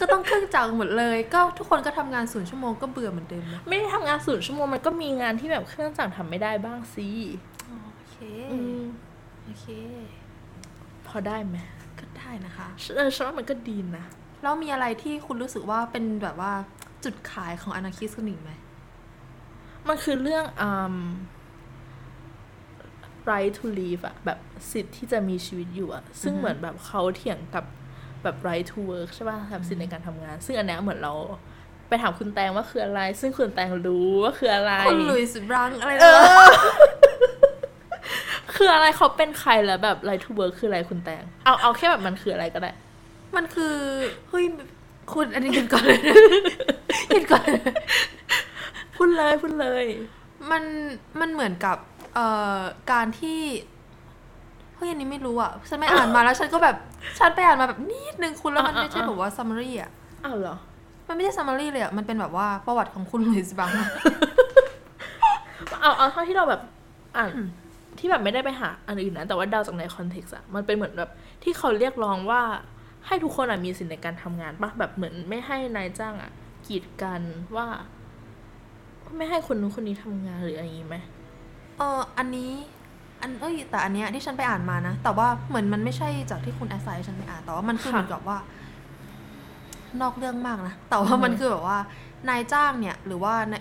[0.00, 7.08] ก็ต้องเครื่องจักรหมดเลย ก็ทุกคนก็ทำงานศูนย์ชั่วโมงก็เบื่อเหมือนเดิมนะไม่ได้ทำงานศูนย์ชั่วโมงมันก็มีงานที่แบบเครื่องจักรทำไม่ได้บ้างสิ
[7.84, 8.16] โอเค
[8.52, 8.82] อืม
[9.44, 9.66] โอเค
[10.21, 10.21] พ
[11.16, 11.56] อได้ไหม
[11.98, 14.06] ก็ได้นะคะเออฉันว่ามันก็ดีนะ
[14.42, 16.52] แล้วมีอะไรที่คุณรู้สึกว่าเป็นแบบว่า
[17.04, 18.52] จุดขายของอนาคิสคนอีกไหม
[19.88, 20.96] มันคือเรื่องอืม
[23.30, 24.38] right to live อะแบบ
[24.72, 27.64] สิทธิ์ที่จะมีชีวิตอยู่อะซึ่งอือฮึเหมือนแบบเขาเถียงกับ
[28.22, 31.12] แบบ right to work ใช่ป่ะแบบสิทธิ์ในการทำงาน ซึ่งอันเนี้ยเหมือนเรา
[31.88, 36.32] ไปถามคุณแตงว่าคืออะไร ซึ่งคุณแตงรู้ว่าคืออะไร คุณลุยส์บรังอะไรเอนะอ
[38.62, 42.72] คืออะไรเขาเป็นใครแล้วแบบ right to work คืออะไรคุณแตง เอาเอาแค่แบบมันคืออะไรก็ได้
[43.36, 43.74] มันคือ
[44.28, 44.44] เฮ้ย
[45.12, 46.16] คุณอันนี้หยุดก่อนเลยนะ
[47.10, 47.62] หยุดก่อนเลย
[48.96, 49.84] พูดเลยพูดเลย
[50.50, 50.62] มัน
[51.20, 51.76] มันเหมือนกับ
[52.14, 52.60] เอ่อ
[52.92, 53.40] การที่
[54.76, 56.76] เฮ้ยอันนี้ไม่รู้อะฉันไม่อ่านมาแล้วฉันก็แบบ
[57.18, 59.90] ฉันไปอ่านมาแบบนิดนึงคุณแล้วมันอะไม่ใช่อะแบบว่า summary อะ
[60.24, 60.56] อ้าวเหรอ
[61.08, 63.70] มันไม่ใช่ summary เลยอะมันเป็นแบบว่าประวัติของคุณลุยส์บัง
[65.80, 66.60] เอาเอาเท่าที่เราแบบ
[67.16, 67.30] อ่าน
[68.04, 71.10] ที่แบบไม่ได้ไปหาอันอื่นนะแต่ว่าเดาจากในคอนเท็กซ์อะมันเป็นเหมือนแบบ
[71.42, 72.42] ที่เขาเรียกร้องว่า
[73.06, 76.30] ให้ทุกคนอะมีสิทธิในการทำงานปะแบบเหมือนไม่ให้นายจ้างอะ
[76.66, 77.22] กีดกัน
[77.56, 77.66] ว่า
[79.16, 80.96] ไม่ให้คนนู้นคนนี้ทำงานหรืออะไรอย่างงี้ไหม
[81.78, 82.52] เอออันนี้
[83.20, 88.38] อันเอ้ยแต่อันเนี้ยที่ฉันไปอ่านมานะ แต่ว่าเหมือนมันไม่ใช่จากที่คุณแอสไซฉันไปอ่านแต่ว่ามันคือเหมือนกับว่า
[90.00, 91.78] นอกเรื่องมากนะแต่ว่ามันคือแบบว่า
[92.28, 93.54] นายจ้างเนี่ย หรือว่าใน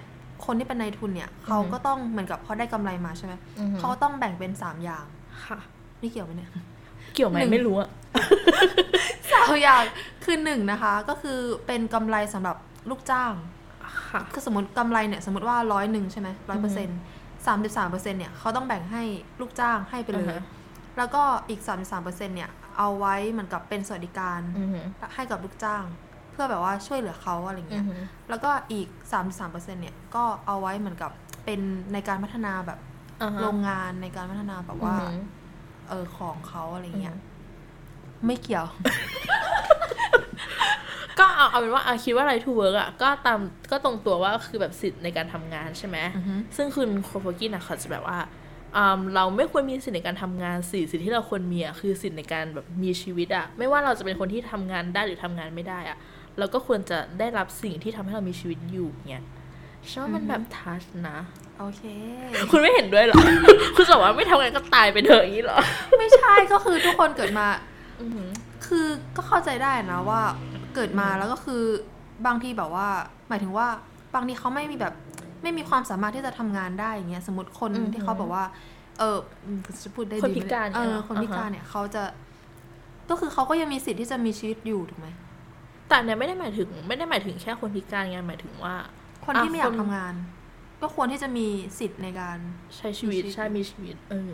[0.46, 5.06] คนที่เป็นนายทุนเนี่ยเขาก็ต้องเหมือนกับเขาได้กำไรมาใช่ไหมอือฮึเขาก็ต้องแบ่งเป็นสามอย่าง
[5.46, 5.60] ค่ะ
[6.02, 6.50] นี่เกี่ยวไหมเนี่ย
[7.14, 7.90] เกี่ยวไหมหนึ่งไม่รู้อะ
[9.32, 9.84] สามอย่าง
[10.24, 12.58] คือหนึ่งนะคะ ก็คือเป็นกำไรสำหรับ
[12.90, 13.34] ลูกจ้าง
[14.12, 17.00] ค่ะก็สมมติกำไรเนี่ยสมมติว่าร้อยหนึ่งใช่ไหมร้อยเปอร์เซ็นต์
[17.48, 19.04] สามสิบสามเปอร์เซ็นต์เนี่ยเขาต้องแบ่งให้
[19.40, 20.44] ลูกจ้างให้ไปเลอือยฮะ
[20.98, 24.80] แล้วก็อีกสามสิบสามเปอร์เซ็นต์เนี่ยเอาไว้เหมือนกับเป็นสวัสดิการอือฮึ
[25.16, 27.96] ให้กับลูกจ้างเพื่อแบบว่าช่วยเหลือเขาอะไรอืเงี้อยฮึ
[28.30, 31.12] แล้วก็อีกสามสามเปอร์เซ็นต์เนี่ยก็เอาไว้เหมือนกับ
[31.46, 31.60] เป็น
[31.94, 32.80] ในการพัฒนาแบบ
[33.22, 35.20] อ่าฮะโรงงานในการพัฒนาแบบว่าอือฮึ
[35.90, 38.68] เออของเขาอะไรเงี้ยอือฮึไม่เกี่ยว
[41.20, 43.40] ก็เอาเอาเป็นว่าอาคิดว่า right to workอะก็ตาม
[43.72, 48.20] ก็ตรงตัวว่าคือแบบสิทธิ์ในการทำงานใช่ไหมอือฮึซึ่งคุณโครพอตกินอะเขาจะแบบว่า
[48.78, 55.98] อืมเราไม่ควรมีสิทธิ์ในการทำงานสิสิทธิ์ที่เราควรมีอะคือสิทธิ์ในการแบบมีชีวิตอะไม่ว่าเราจะเป็นคนที่ทำงานได้หรือทำงานไม่ได้อะ
[56.40, 59.24] เราก็ควรจะได้รับสิ่งที่ทำให้เรามีชีวิตอยู่เนี่ย
[59.90, 61.18] ฉันว่ามันแบบ touch นะ
[61.60, 61.84] โอเค
[62.52, 63.18] คุณไม่เห็นด้วยเหรอ
[63.76, 65.60] คุณจะบอกว่าไม่ทำงานก็ตายไปเถอะอย่างนี้เหรอ
[66.00, 67.48] ไม่ใช่ก็คือทุกคนเกิดมา
[68.02, 68.30] อือหือ
[68.66, 70.22] คือก็เข้าใจได้นะว่า
[70.76, 71.64] เกิดมาแล้วก็คือ
[72.28, 72.88] บางทีแบบว่า
[73.30, 73.68] หมายถึงว่า
[74.16, 74.94] บางทีเขาไม่มีแบบ
[75.44, 78.44] ไม่มีความสามารถที่จะทำงานได้อย่างเงี้ยสมมติคนอือฮึที่เขาบอกว่า
[79.00, 82.04] เอออืมจะพูดได้ดีคนไหมพิการเอเนี่ยอเหรอคนพิการอ่าฮะเนี่ยเขาจะ
[83.10, 85.08] ก็คือเขาก็ยังมีสิทธิ์ที่จะมีชีวิตอยู่ถูกไหม
[85.92, 88.76] แต่เนี่ยไม่ได้หมายถึง ไม่ได้หมายถึงแค่คนพิการไงหมายถึงว่า
[89.26, 90.14] คนที่อะไม่อยาคกนทำงาน
[90.82, 91.48] ก็ควรที่จะมี
[91.80, 92.38] สิทธิ์ในการ
[92.78, 94.34] ใช้ชีวิตมีชีวิตใช่มีชีวิต เออ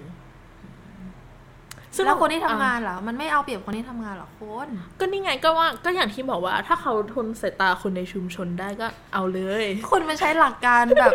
[2.06, 4.68] แล้วคนที่ทำอะงานเหรอ มันไม่เอาเปรียบคนที่ทำงานเหรอคน
[5.00, 11.12] ก็นี่ไงก็ว่าก็อย่างที่บอกว่า ถ้าเขาทนสายตาคนในชุมชนได้ก็เอาเลยคุณมันใช้หลักการแบบ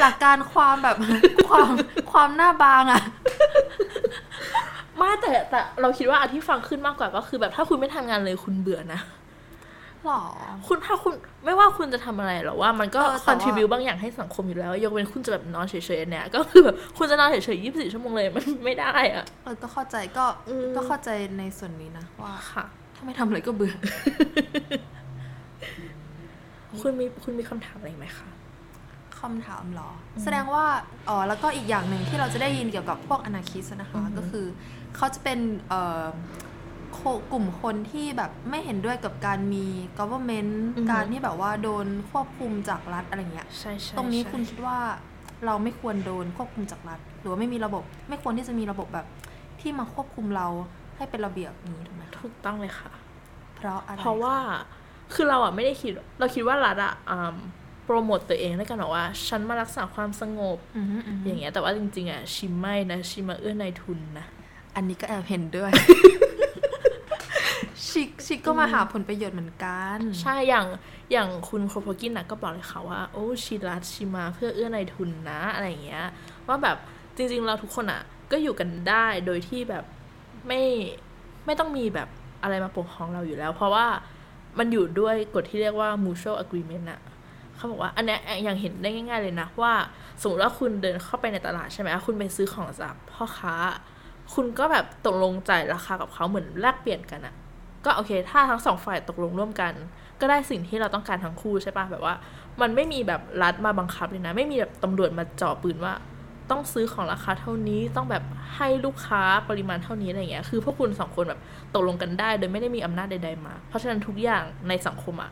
[0.00, 0.96] หลักการความแบบ
[1.48, 1.70] ความ
[2.12, 3.02] ความหน้าบางอะ
[4.96, 9.00] ไม่แต่แต่เราคิดว่าอันที่ฟังขึ้นมากกว่าก็คือแบบถ้าคุณไม่ทำงานเลยคุณเบื่อนะ
[10.06, 10.22] หรอ
[10.66, 22.64] คุณถ้าคุณไม่ว่าคุณจะทำอะไรหรอกว่ามันก็เออแต่คอนทริบิวว่าบางอย่างให้สังคมอยู่แล้วยกเว้นคุณจะแบบนอนเฉยๆเนี่ยก็คือแบบคุณจะนอนเฉยๆยี่สิบสี่ชั่วโมงเลยมันไม่ได้อะเออก็เข้าใจก็อืมก็เข้าใจในส่วนนี้นะว่าค่ะ
[22.96, 23.74] ถ้าไม่ทำอะไรก็เบื่อ
[26.80, 28.28] คุณมีคุณมีคำถามอะไรไหมคะ
[29.20, 29.90] คำถามเหรอ
[30.22, 30.64] แสดงว่า
[31.08, 34.46] อ๋อแล้วก็อีกอย่างหนึ่งที่เราจะได้ยินเกี่ยวกับพวกอนาคิสนะคะอือฮึก็คือ
[34.96, 35.38] เขาจะเป็น
[35.68, 36.08] เอ่อ
[36.51, 36.51] โค
[37.32, 39.66] กลุ่มคนที่แบบไม่เห็นด้วยกับการมี
[39.98, 40.52] government
[40.90, 44.78] การที่แบบว่าโดนควบคุมจากรัฐอะไรเงี้ยใช่ใช่ตรงนี้ใช่คุณคิดว่า
[45.46, 49.06] เราไม่ควรโดนควบคุมจากรัฐ หรือว่าไม่มีระบบ ไม่ควรที่จะมีระบบแบบ
[49.60, 50.46] ที่มาควบคุมเรา
[50.96, 52.90] ให้เป็นระเบียบอย่างนี้ถูกไหมคะถูกต้องเลยค่ะ
[53.56, 54.36] เพราะอะไรเพราะว่า
[55.14, 57.36] คือเราอะไม่ได้คิด เราคิดว่ารัฐอะอืม
[57.84, 64.26] โปรโมตตัวเองด้วยกันบอกว่า ฉันมารักษาความสงบอือฮึอือฮึอย่างเงี้ยแต่ว่าจริงๆอะชิมไม่นะชิมมาเอื้อนายทุนนะ
[64.76, 65.70] อันนี้ก็แอบเห็นด้วย
[68.22, 70.66] ชชิชิก็มาหาผลประโยชน์เหมือนกัน ใช่อย่าง
[71.12, 76.04] อย่างคุณโคโพกินนะก็บอกเลยค่ะว่า โอ้ชีรัตชิมาเพื่อเอื้อในทุนนะอะไรอย่างเงี้ย
[76.48, 76.76] ว่าแบบ
[77.16, 79.84] จริง ๆ เราทุกคนอะ ก็อยู่กันได้โดยที่แบบ
[80.46, 80.60] ไม่
[81.46, 82.08] ไม่ต้องมีแบบ
[82.42, 83.86] อะไรมาปกครองเราอยู่แล้ว เพราะว่า
[84.58, 87.00] มันอยู่ด้วยกฎที่เรียกว่า mutual agreement อะ
[87.56, 89.72] เขาบอกว่าอันนี้อย่างเห็นได้ง่าย ๆเลยนะ ว่า
[90.20, 93.54] สมมติว่าคุณเดินเข้าไปในตลาดใช่ไหมคุณไปซื้อของจากพ่อค้า
[94.34, 97.34] คุณก็แบบตกลงใจราคากับเขาเหมือนแลกเปลี่ยนกันอะ
[97.84, 99.72] ก็โอเค ถ้าทั้งสองฝ่ายตกลงร่วมกัน
[100.20, 102.14] ก็ได้สิ่งที่เราต้องการทั้งคู่ใช่ปะแบบว่า
[102.60, 105.94] มันไม่มีแบบรัฐมาบังคับเลยนะ ไม่มีแบบตำรวจมาจ่อปืนว่า
[106.50, 108.24] ต้องซื้อของราคาเท่านี้ต้องแบบ
[108.56, 111.40] ให้ลูกค้าปริมาณเท่านี้อะไรเงี้ยคือพวกคุณสองคนแบบ
[111.74, 115.30] ตกลงกันได้ โดยไม่ได้มีอำนาจใด ๆมา เพราะฉะนั้นทุกอย่างในสังคมอะ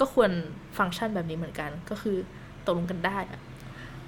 [0.00, 0.30] ก็ควร
[0.78, 2.16] ฟังก์ชันแบบนี้เหมือนกันก็คือ
[2.66, 3.40] ตกลงกันได้อะ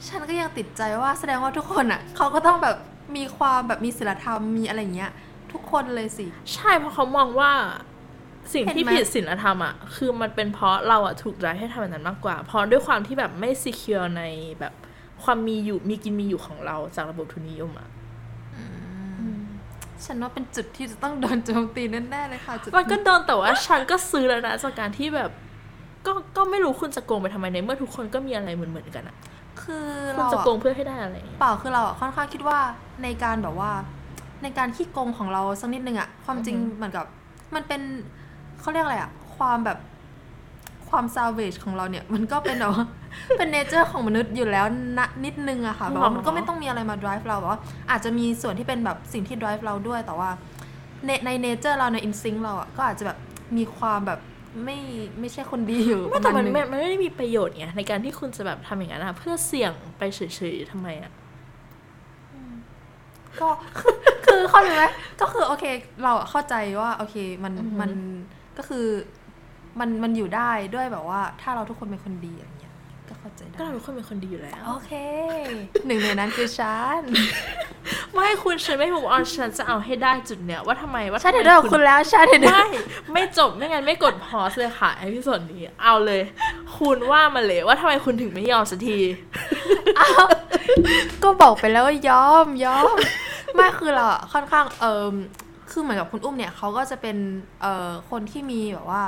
[0.06, 2.76] ฉันก็ยังติดใจว่าแสดงว่าทุกคนอะเขาก็ต้องแบบ
[3.16, 5.12] มีความแบบมีศีลธรรมมีอะไรอย่างเงี้ย
[5.54, 7.52] ทุกคนเลยสิ ใช่เพราะเขามองว่า
[8.52, 14.22] สิ่งที่เห็นไหมผิดศีลธรรมอะ คือมันเป็นเพราะเราอะถูกไดให้ทำแบบนั้นมากกว่า เพราะด้วยความที่แบบไม่ secure ใน
[14.60, 14.74] แบบ
[15.24, 17.88] ความมีอยู่มีกินมีอยู่ของเราจากระบบทุนนิยมอะ
[20.04, 25.30] ฉันว่าเป็นจุดที่จะต้องโดนโจมตีแน่ๆเลยค่ะจุดมันก็โดนแต่ว่าฉันก็ซื้อแล้วนะจากการที่แบบ
[26.06, 29.16] ก็ก็ไม่รู้คุณจะโกงไปทำไมในเมื่อทุกคนก็มีอะไรเหมือนเหมือนๆกันอะ
[29.62, 29.86] คือ
[30.16, 32.58] คุณเราจะอะโกงเพื่อให้ได้อะไร เปล่าคือเราอะค่อนข้างคิดว่า
[33.02, 33.72] ในการแบบว่า
[34.44, 37.04] ในการขี้โกงของเราสักนิดนึงอะความจริงอือฮึเหมือนกับ
[37.54, 37.80] มันเป็น
[38.60, 39.78] เขาเรียกอะไรอะความแบบ
[40.88, 42.86] ความซาเวจของเราเนี่ยมันก็เป็นแบบว่า
[43.38, 44.66] เป็นเนเจอร์ของมนุษย์อยู่แล้ว
[44.98, 50.30] นะนิดนึงอะค่ะแบบว่ามันก็ไม่ต้องมีอะไรมา drive เราแบบว่าอาจจะมีส่วนที่เป็นแบบสิ่งที่ drive เราด้วยแต่ว่า
[51.06, 53.18] ในในเนเจอร์เราใน instinct เราอะก็อาจจะแบบ
[53.56, 54.20] มีความแบบ
[54.64, 54.78] ไม่
[55.20, 60.20] ไม่ใช่คนดีอยู่ไม่ปแต่ระมามัณนนึงไม่มันไม่ได้มีประโยชน์ไงในการที่คุณจะแบบทำอย่างนั้นอะเพื่อเสี่ยงไปเฉ
[60.54, 61.12] ยๆทำไมอะ
[63.40, 63.48] ก็
[64.26, 64.84] คือเข้าใจไหม
[65.20, 65.64] ก็คือโอเค
[66.02, 67.90] เราอะเข้าใจว่าโอเคมันอือฮึมัน
[68.58, 68.86] ก็คือ
[69.80, 72.72] มันมันอยู่ได้ด้วยแบบว่า ถ้าเราทุกคนเป็นคนดีอย่างเงี้ย
[73.08, 74.92] ก็เข้าใจก็ได้เราทุกคนเป็นคนดีอยู่แล้ว โอเค
[75.86, 77.00] หนึ่งในนั้นคือฉัน
[78.14, 82.80] ไม่คุณฉันไม่บอกว่าฉันจะเอาให้ได้จุดเนี้ยว่าทำไมว่าฉันทำไมเห็นด้วยกับคุณแล้วฉันเห็นด้วยไม่
[83.12, 86.22] ไม่จบไม่งั้นไม่กด pause เลยค่ะ episode นี้เอาเลย
[86.76, 88.98] คุณว่ามาเลยว่าทำไมคุณถึงไม่ยอมสักที
[91.22, 92.96] ก็บอกไปแล้วว่ายอมยอม
[93.54, 95.14] ไม่คือเราอะค่อนข้างเออ
[95.70, 97.16] คือเหมือนกับคุณอุ้มเนี่ยเขาก็จะเป็น
[97.60, 99.02] เอ่อคนที่มีแบบว่า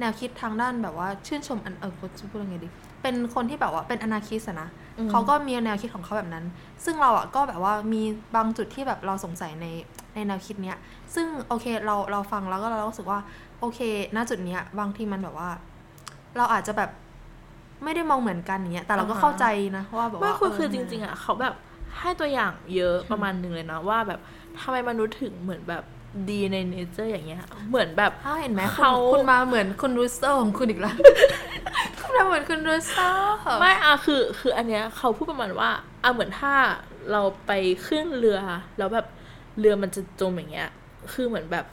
[0.00, 2.68] แนวคิดทางด้านแบบว่าชื่นชมอันเออจะพูดยังไงดี
[3.02, 6.44] เป็นคนที่แบบว่าเป็นอนาคิสอะนะอืมเขาก็มีแนวคิดของเขาแบบนั้น
[6.84, 8.02] ซึ่งเราอะก็แบบว่ามี
[8.36, 9.66] บางจุดที่แบบเราสงสัยใน
[10.14, 10.78] ในแนวคิดเนี้ย
[11.14, 13.20] ซึ่งโอเคเราเราฟังแล้วก็เรารู้สึกว่า
[13.60, 13.80] โอเค
[14.16, 15.48] ณจุดเนี้ยบางทีมันแบบว่า
[16.36, 16.90] เราอาจจะแบบ
[17.84, 19.44] ไม่ได้มองเหมือนกันอย่างเงี้ยแต่เราก็อ่าฮะเข้าใจ
[19.76, 21.54] นะว่าแบบไม่ว่าคือคือเจริง ๆอะเขาแบบ
[21.98, 24.20] ให้ตัวอย่างเยอะประมาณหนึ่งเลยนะว่าแบบ
[24.60, 25.84] ทำไมมนุษย์ถึงเหมือนแบบ
[26.30, 30.96] ดีใน nature อย่างเงี้ย เหมือนแบบอ้าวเห็นไหมคุณเขาคุณมาเหมือนคุณรูสเซอร์ของคุณอีกแล้ว
[32.00, 35.70] คุณมาเหมือนคุณรูสเซอร์ไม่อะคือคืออันเนี้ยเขาพูดประมาณว่า
[36.02, 36.52] อะเหมือนถ้า
[37.12, 37.52] เราไป
[37.86, 38.38] ขึ้นเรือ
[38.78, 39.06] แล้วแบบ
[39.58, 40.68] เรือมันจะจมอย่างเงี้ย
[41.12, 41.64] คือเหมือนแบบ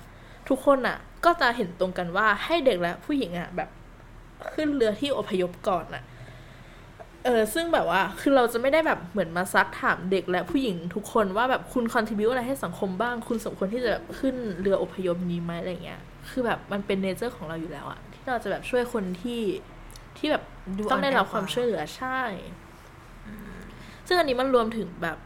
[0.49, 3.69] ทุกคนอะก็จะเห็นตรงกันว่าให้เด็กและผู้หญิงอะแบบ
[4.53, 6.03] ขึ้นเรือที่อพยพก่อนอะ
[7.25, 19.41] เออซึ่งแบบว่าคือเราจะไม่ได้แบบเหมือนมาซักถามเด็กและผู้หญิงทุกคนว่าแบบคุณ contribute อะไรให้สังคมบ้าง คุณสมควรที่จะแบบขึ้นเรืออพยพนี้ไหมอะไรเงี้ย คือแบบมันเป็น nature ของเราอยู่แล้วอะที่เราจะแบบช่วยคนที่
[20.17, 20.43] ที่แบบ
[20.77, 22.19] ดูต้องได้รับอ่อนแอกว่าความช่วยเหลือใช่
[24.07, 25.17] ซึ่งอันนี้มันรวมถึงแบบ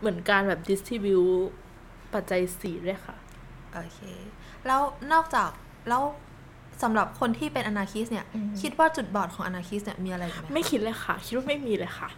[0.00, 1.20] เหมือนการแบบ distribute
[2.14, 3.16] ปัจจัยสี่ด้วยค่ะ
[3.72, 3.98] โอเค
[4.66, 4.80] แล้ว
[5.12, 5.50] นอกจาก
[5.88, 6.02] แล้ว
[6.82, 12.08] สำหรับคนที่เป็น anarchist เนี่ยอืมคิดว่าจุดบอดของ anarchist เนี่ยมีอะไรอีกไหมไม่คิดเลยค่ะ คิดว่าไม่มีเลยค่ะ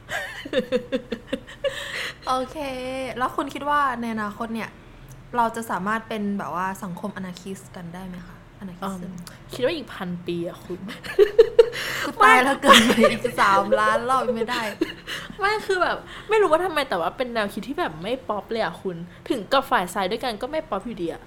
[2.28, 2.56] โอเค
[3.18, 4.68] แล้วคุณคิดว่าในอนาคตเนี่ย
[5.36, 9.14] เราจะสามารถเป็นแบบว่าสังคม anarchist กันได้ไหมคะ anarchist อืม
[9.52, 10.80] คิดว่าอีกพันปีอะคุณ
[12.04, 14.62] กูตายแล้วเกินไปอีกสามล้านรอบไม่ได้
[15.40, 15.96] ไม่คือแบบ
[16.28, 18.96] ไม่รู้ว่าทำไมแต่ว่าเป็นแนวคิดที่แบบไม่ป๊อปเลยอะคุณ
[19.28, 21.22] ถึงกับฝ่ายซ้ายด้วยกันก็ไม่ป๊อปอยู่ดีอะ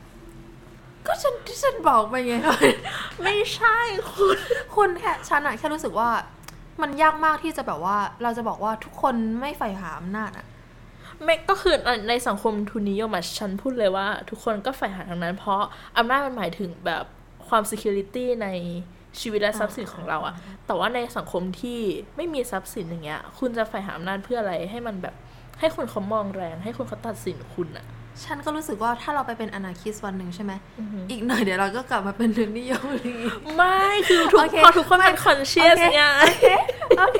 [1.07, 2.35] ก็ฉันที่ฉันบอกไปไง
[3.23, 3.77] ไม่ใช่
[4.11, 4.37] คุณ
[4.75, 6.09] คุณแค่ฉันอะแค่รู้สึกว่า
[6.81, 10.45] มันยากมากที่จะแบบว่า เราจะบอกว่าทุกคนไม่ใฝ่หาอำนาจอะ
[11.23, 11.75] ไม่ก็คือ
[12.09, 15.61] ในสังคมทุนนิยมอะฉันพูดเลยว่า ทุกคนก็ใฝ่หาทางนั้น เพราะ
[15.97, 17.03] อำนาจมันหมายถึงแบบ
[17.47, 18.47] ความ security ใน
[19.19, 20.35] ชีวิตและทรัพย์สินของเราอะ
[20.65, 21.79] แต่ว่าในสังคมที่
[22.15, 25.15] ไม่มีทรัพย์สินอย่างเงี้ย คุณจะใฝ่หาอำนาจเพื่ออะไรให้มันแบบ
[25.59, 27.85] ให้คนเขามองแรง ให้คนเขาตัดสินคุณอะ
[28.25, 30.51] ฉันก็รู้สึกว่าถ้าเราไปเป็นอนาคิสวันหนึ่งใช่ไหม
[31.09, 33.15] อีกหน่อยเดี๋ยวเราก็กลับมาเป็นทุนนิยมอีก
[33.55, 36.01] ไม่คือทุกโอเคพอทุกคนเป็น conscious โอเคไง
[36.99, 37.19] โอเค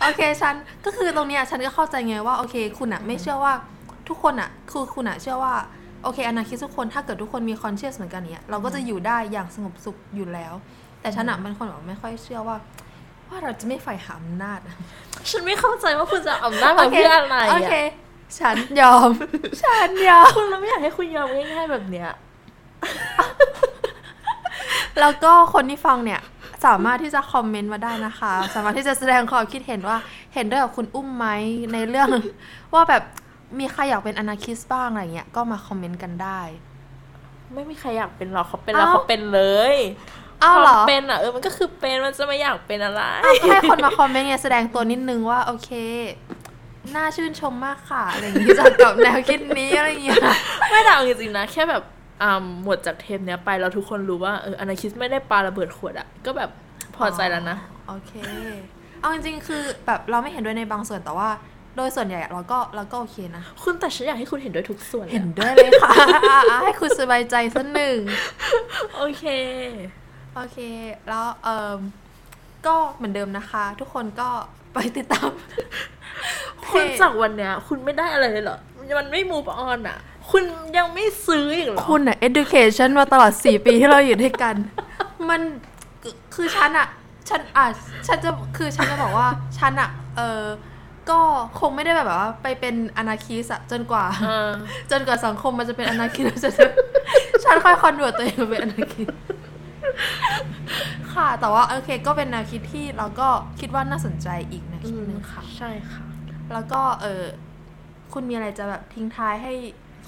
[0.00, 3.52] โอเคฉันก็คือตรงเนี้ยฉันก็เข้าใจไงว่าโอเค คุณอะไม่เชื่อว่า
[4.08, 5.54] ทุกคนอะคือคุณอะเชื่อว่า
[6.04, 10.54] โอเคอนาคิสทุกคนถ้าเกิดทุกคนมีคอนเชียสเหมือนกันเนี่ยเราก็จะอยู่ได้อย่างสงบสุขอยู่แล้ว
[11.00, 12.56] แต่ฉันอะเป็นคนแบบไม่ค่อยเชื่อว่า
[13.28, 14.60] ว่าเราจะไม่ใฝ่หาอำนาจ
[15.30, 17.74] ฉันไม่เข้าใจว่าคุณจะเอาอำนาจมาเพื่ออะไรโออะเค
[18.38, 19.10] ฉันยอม
[19.64, 22.10] ฉันยอม คุณเราไม่อยากให้คุณยอมง่ายๆแบบเนี้ย
[25.00, 26.20] แล้วก็คนที่ฟังเนี่ย
[26.66, 29.96] สามารถที่จะคอมเมนต์มาได้นะคะ สามารถที่จะแสดงความคิดเห็นว่า
[30.34, 31.26] เห็นด้วยกับคุณอุ้มไหม
[31.72, 32.08] ในเรื่อง
[32.74, 33.02] ว่าแบบ
[33.58, 36.40] มีใครอยากเป็นอนาคิสบ้างอะไรเงี้ย ก็มาคอมเมนต์กันได้
[37.54, 39.40] ไม่มีใครอยากเป็นหรอกเขาเป็นแล้วอ้าวเขาเป็นเล
[39.74, 39.76] ย
[40.42, 43.02] อ้าวเหรอความเป็นอะเออมันก็คือเป็นมันจะไม่อยากเป็นอะไร
[43.42, 45.70] ให้คนมาคอมเมนต์เนี่ยแสดงตัวนิดนึงว่าโอเค
[46.96, 50.20] น่าชื่นชมมากค่ะอะไรอย่างนี้จากกับแนวคิดนี้อะไรอย่างเงี้ย
[50.70, 51.82] ไม่แต่เอาจริงๆนะ แค่แบบ
[52.22, 56.50] อ่าหมดจากเทปเนี้ยไปแล้วทุกคนรู้ว่าเอออนาคิสไม่ได้ปาระเบิดขวดอะก็แบบ
[56.96, 58.12] พอใจแล้วนะ โอเค
[59.00, 61.30] เอาจริงๆ คือแบบเราไม่เห็นด้วยในบางส่วนแต่ว่า
[61.76, 65.92] โดยส่วนใหญ่เราก็เราก็โอเคนะ คุณแต่ฉันอยากให้คุณเห็นด้วยทุกส่วนเลยเห็นอะด้วยเลยค่ะ
[66.50, 67.98] อะ ให้คุณสบายใจสักหนึ่ง
[68.96, 69.24] โอเค
[70.34, 70.58] โอเค
[71.08, 71.76] แล้วเอ่อ
[72.66, 74.28] ก็เหมือนเดิมนะคะ ทุกคนก็
[74.72, 75.30] ไปติดตาม
[76.72, 78.58] คุณจากวันเนี้ย คุณไม่ได้อะไรเลยเหรอ
[78.98, 79.98] มันไม่ move on อะ
[80.30, 80.44] คุณ
[80.76, 84.54] ยังไม่ซื้ออีกเหรอ คุณอะ education มาตลอด 4 ปีที่เราอยู่ด้วยกัน
[85.28, 85.40] มัน
[86.02, 86.88] คือคือฉันอะ
[87.28, 87.66] ฉันอะ
[88.06, 89.26] ฉันจะคือฉันจะบอกว่า
[89.58, 90.42] ฉันอะเออ
[91.10, 91.18] ก็
[91.60, 94.50] คงไม่ได้แบบว่า ไปเป็น anarchist อะจนกว่าเออ
[94.90, 96.64] จนกว่าสังคมมันจะเป็น anarchist แล้วฉันจะ
[97.44, 99.08] ฉันค่อย convert ตัวเองมาเป็น anarchist
[101.12, 103.28] ค่ะ แต่ว่าโอเคก็เป็นแนวคิดที่เราก็
[103.60, 106.04] คิดว่าน่าสนใจอีกแนวคิดหนึ่งค่ะ ใช่ค่ะ
[106.52, 107.22] แล้วก็เออ
[108.12, 109.52] คุณมีอะไรจะแบบทิ้งท้ายให้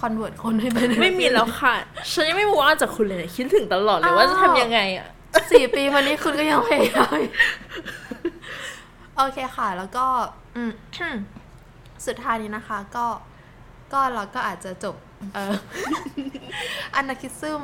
[0.00, 1.74] convert คนให้เป็นไม่มีแล้วค่ะ
[2.12, 5.08] ฉันยังไม่ move on จากคุณเลยเนี่ยคิดถึงตลอดเลยอ้าวว่าจะทำยังไงอะ
[5.52, 7.18] สี่ปีมานี้คุณก็ยังพยายาม
[9.16, 10.06] โอเคค่ะ แล้วก็
[10.56, 10.72] อืม
[12.06, 13.06] สุดท้ายนี้นะคะ ก็
[13.92, 14.96] ก็เราก็อาจจะจบ
[15.34, 15.54] เออ
[16.94, 17.62] อนาคิซึม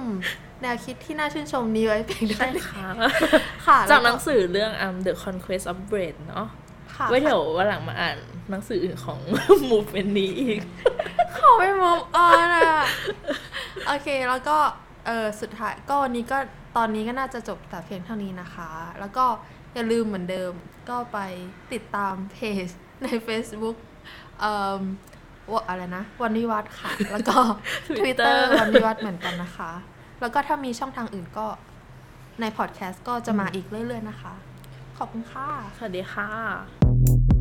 [0.63, 2.89] แนวคิดที่น่าชื่นชมนี้ไว้เพียงเท่าใช่นี้ค่ะ
[3.67, 6.47] ค่ะจากหแล้วนังสือเรื่อง um, The Conquest of Brain เนาะ
[6.95, 8.19] ค่ะไว้เดี๋ยววันหลังมาอ่าน
[8.51, 9.21] หนังสืออื่นของ
[9.71, 10.61] movement นี้อีก
[11.39, 12.81] ขอไม่มองออนอะ
[13.87, 14.59] โอเคแล้วก็
[15.07, 16.39] เออสุดท้ายก็วันนี้ก็
[16.77, 19.25] ตอนนี้ก็น่าจะจบแต่เพียงเท่านี้นะคะ แล้วก็
[19.75, 20.53] อย่าลืมเหมือนเดิม
[20.89, 21.19] ก็ไป
[21.73, 22.69] ติดตามเพจ
[23.03, 23.77] ใน Facebook
[24.41, 24.83] เอ่อ
[25.51, 27.39] ว่าอะไรนะ วันวิวัฒน์ค่ะ แล้วก็
[27.99, 29.71] Twitter Twitter วันวิวัฒน์เหมือนกันนะคะ
[30.21, 31.47] แล้วก็ถ้ามีช่องทางอื่นก็
[32.41, 34.35] ในพอดแคสต์ก็จะมาอีกเรื่อยๆนะคะ
[34.99, 37.36] ขอบคุณค่ะ สวัสดีค่ะ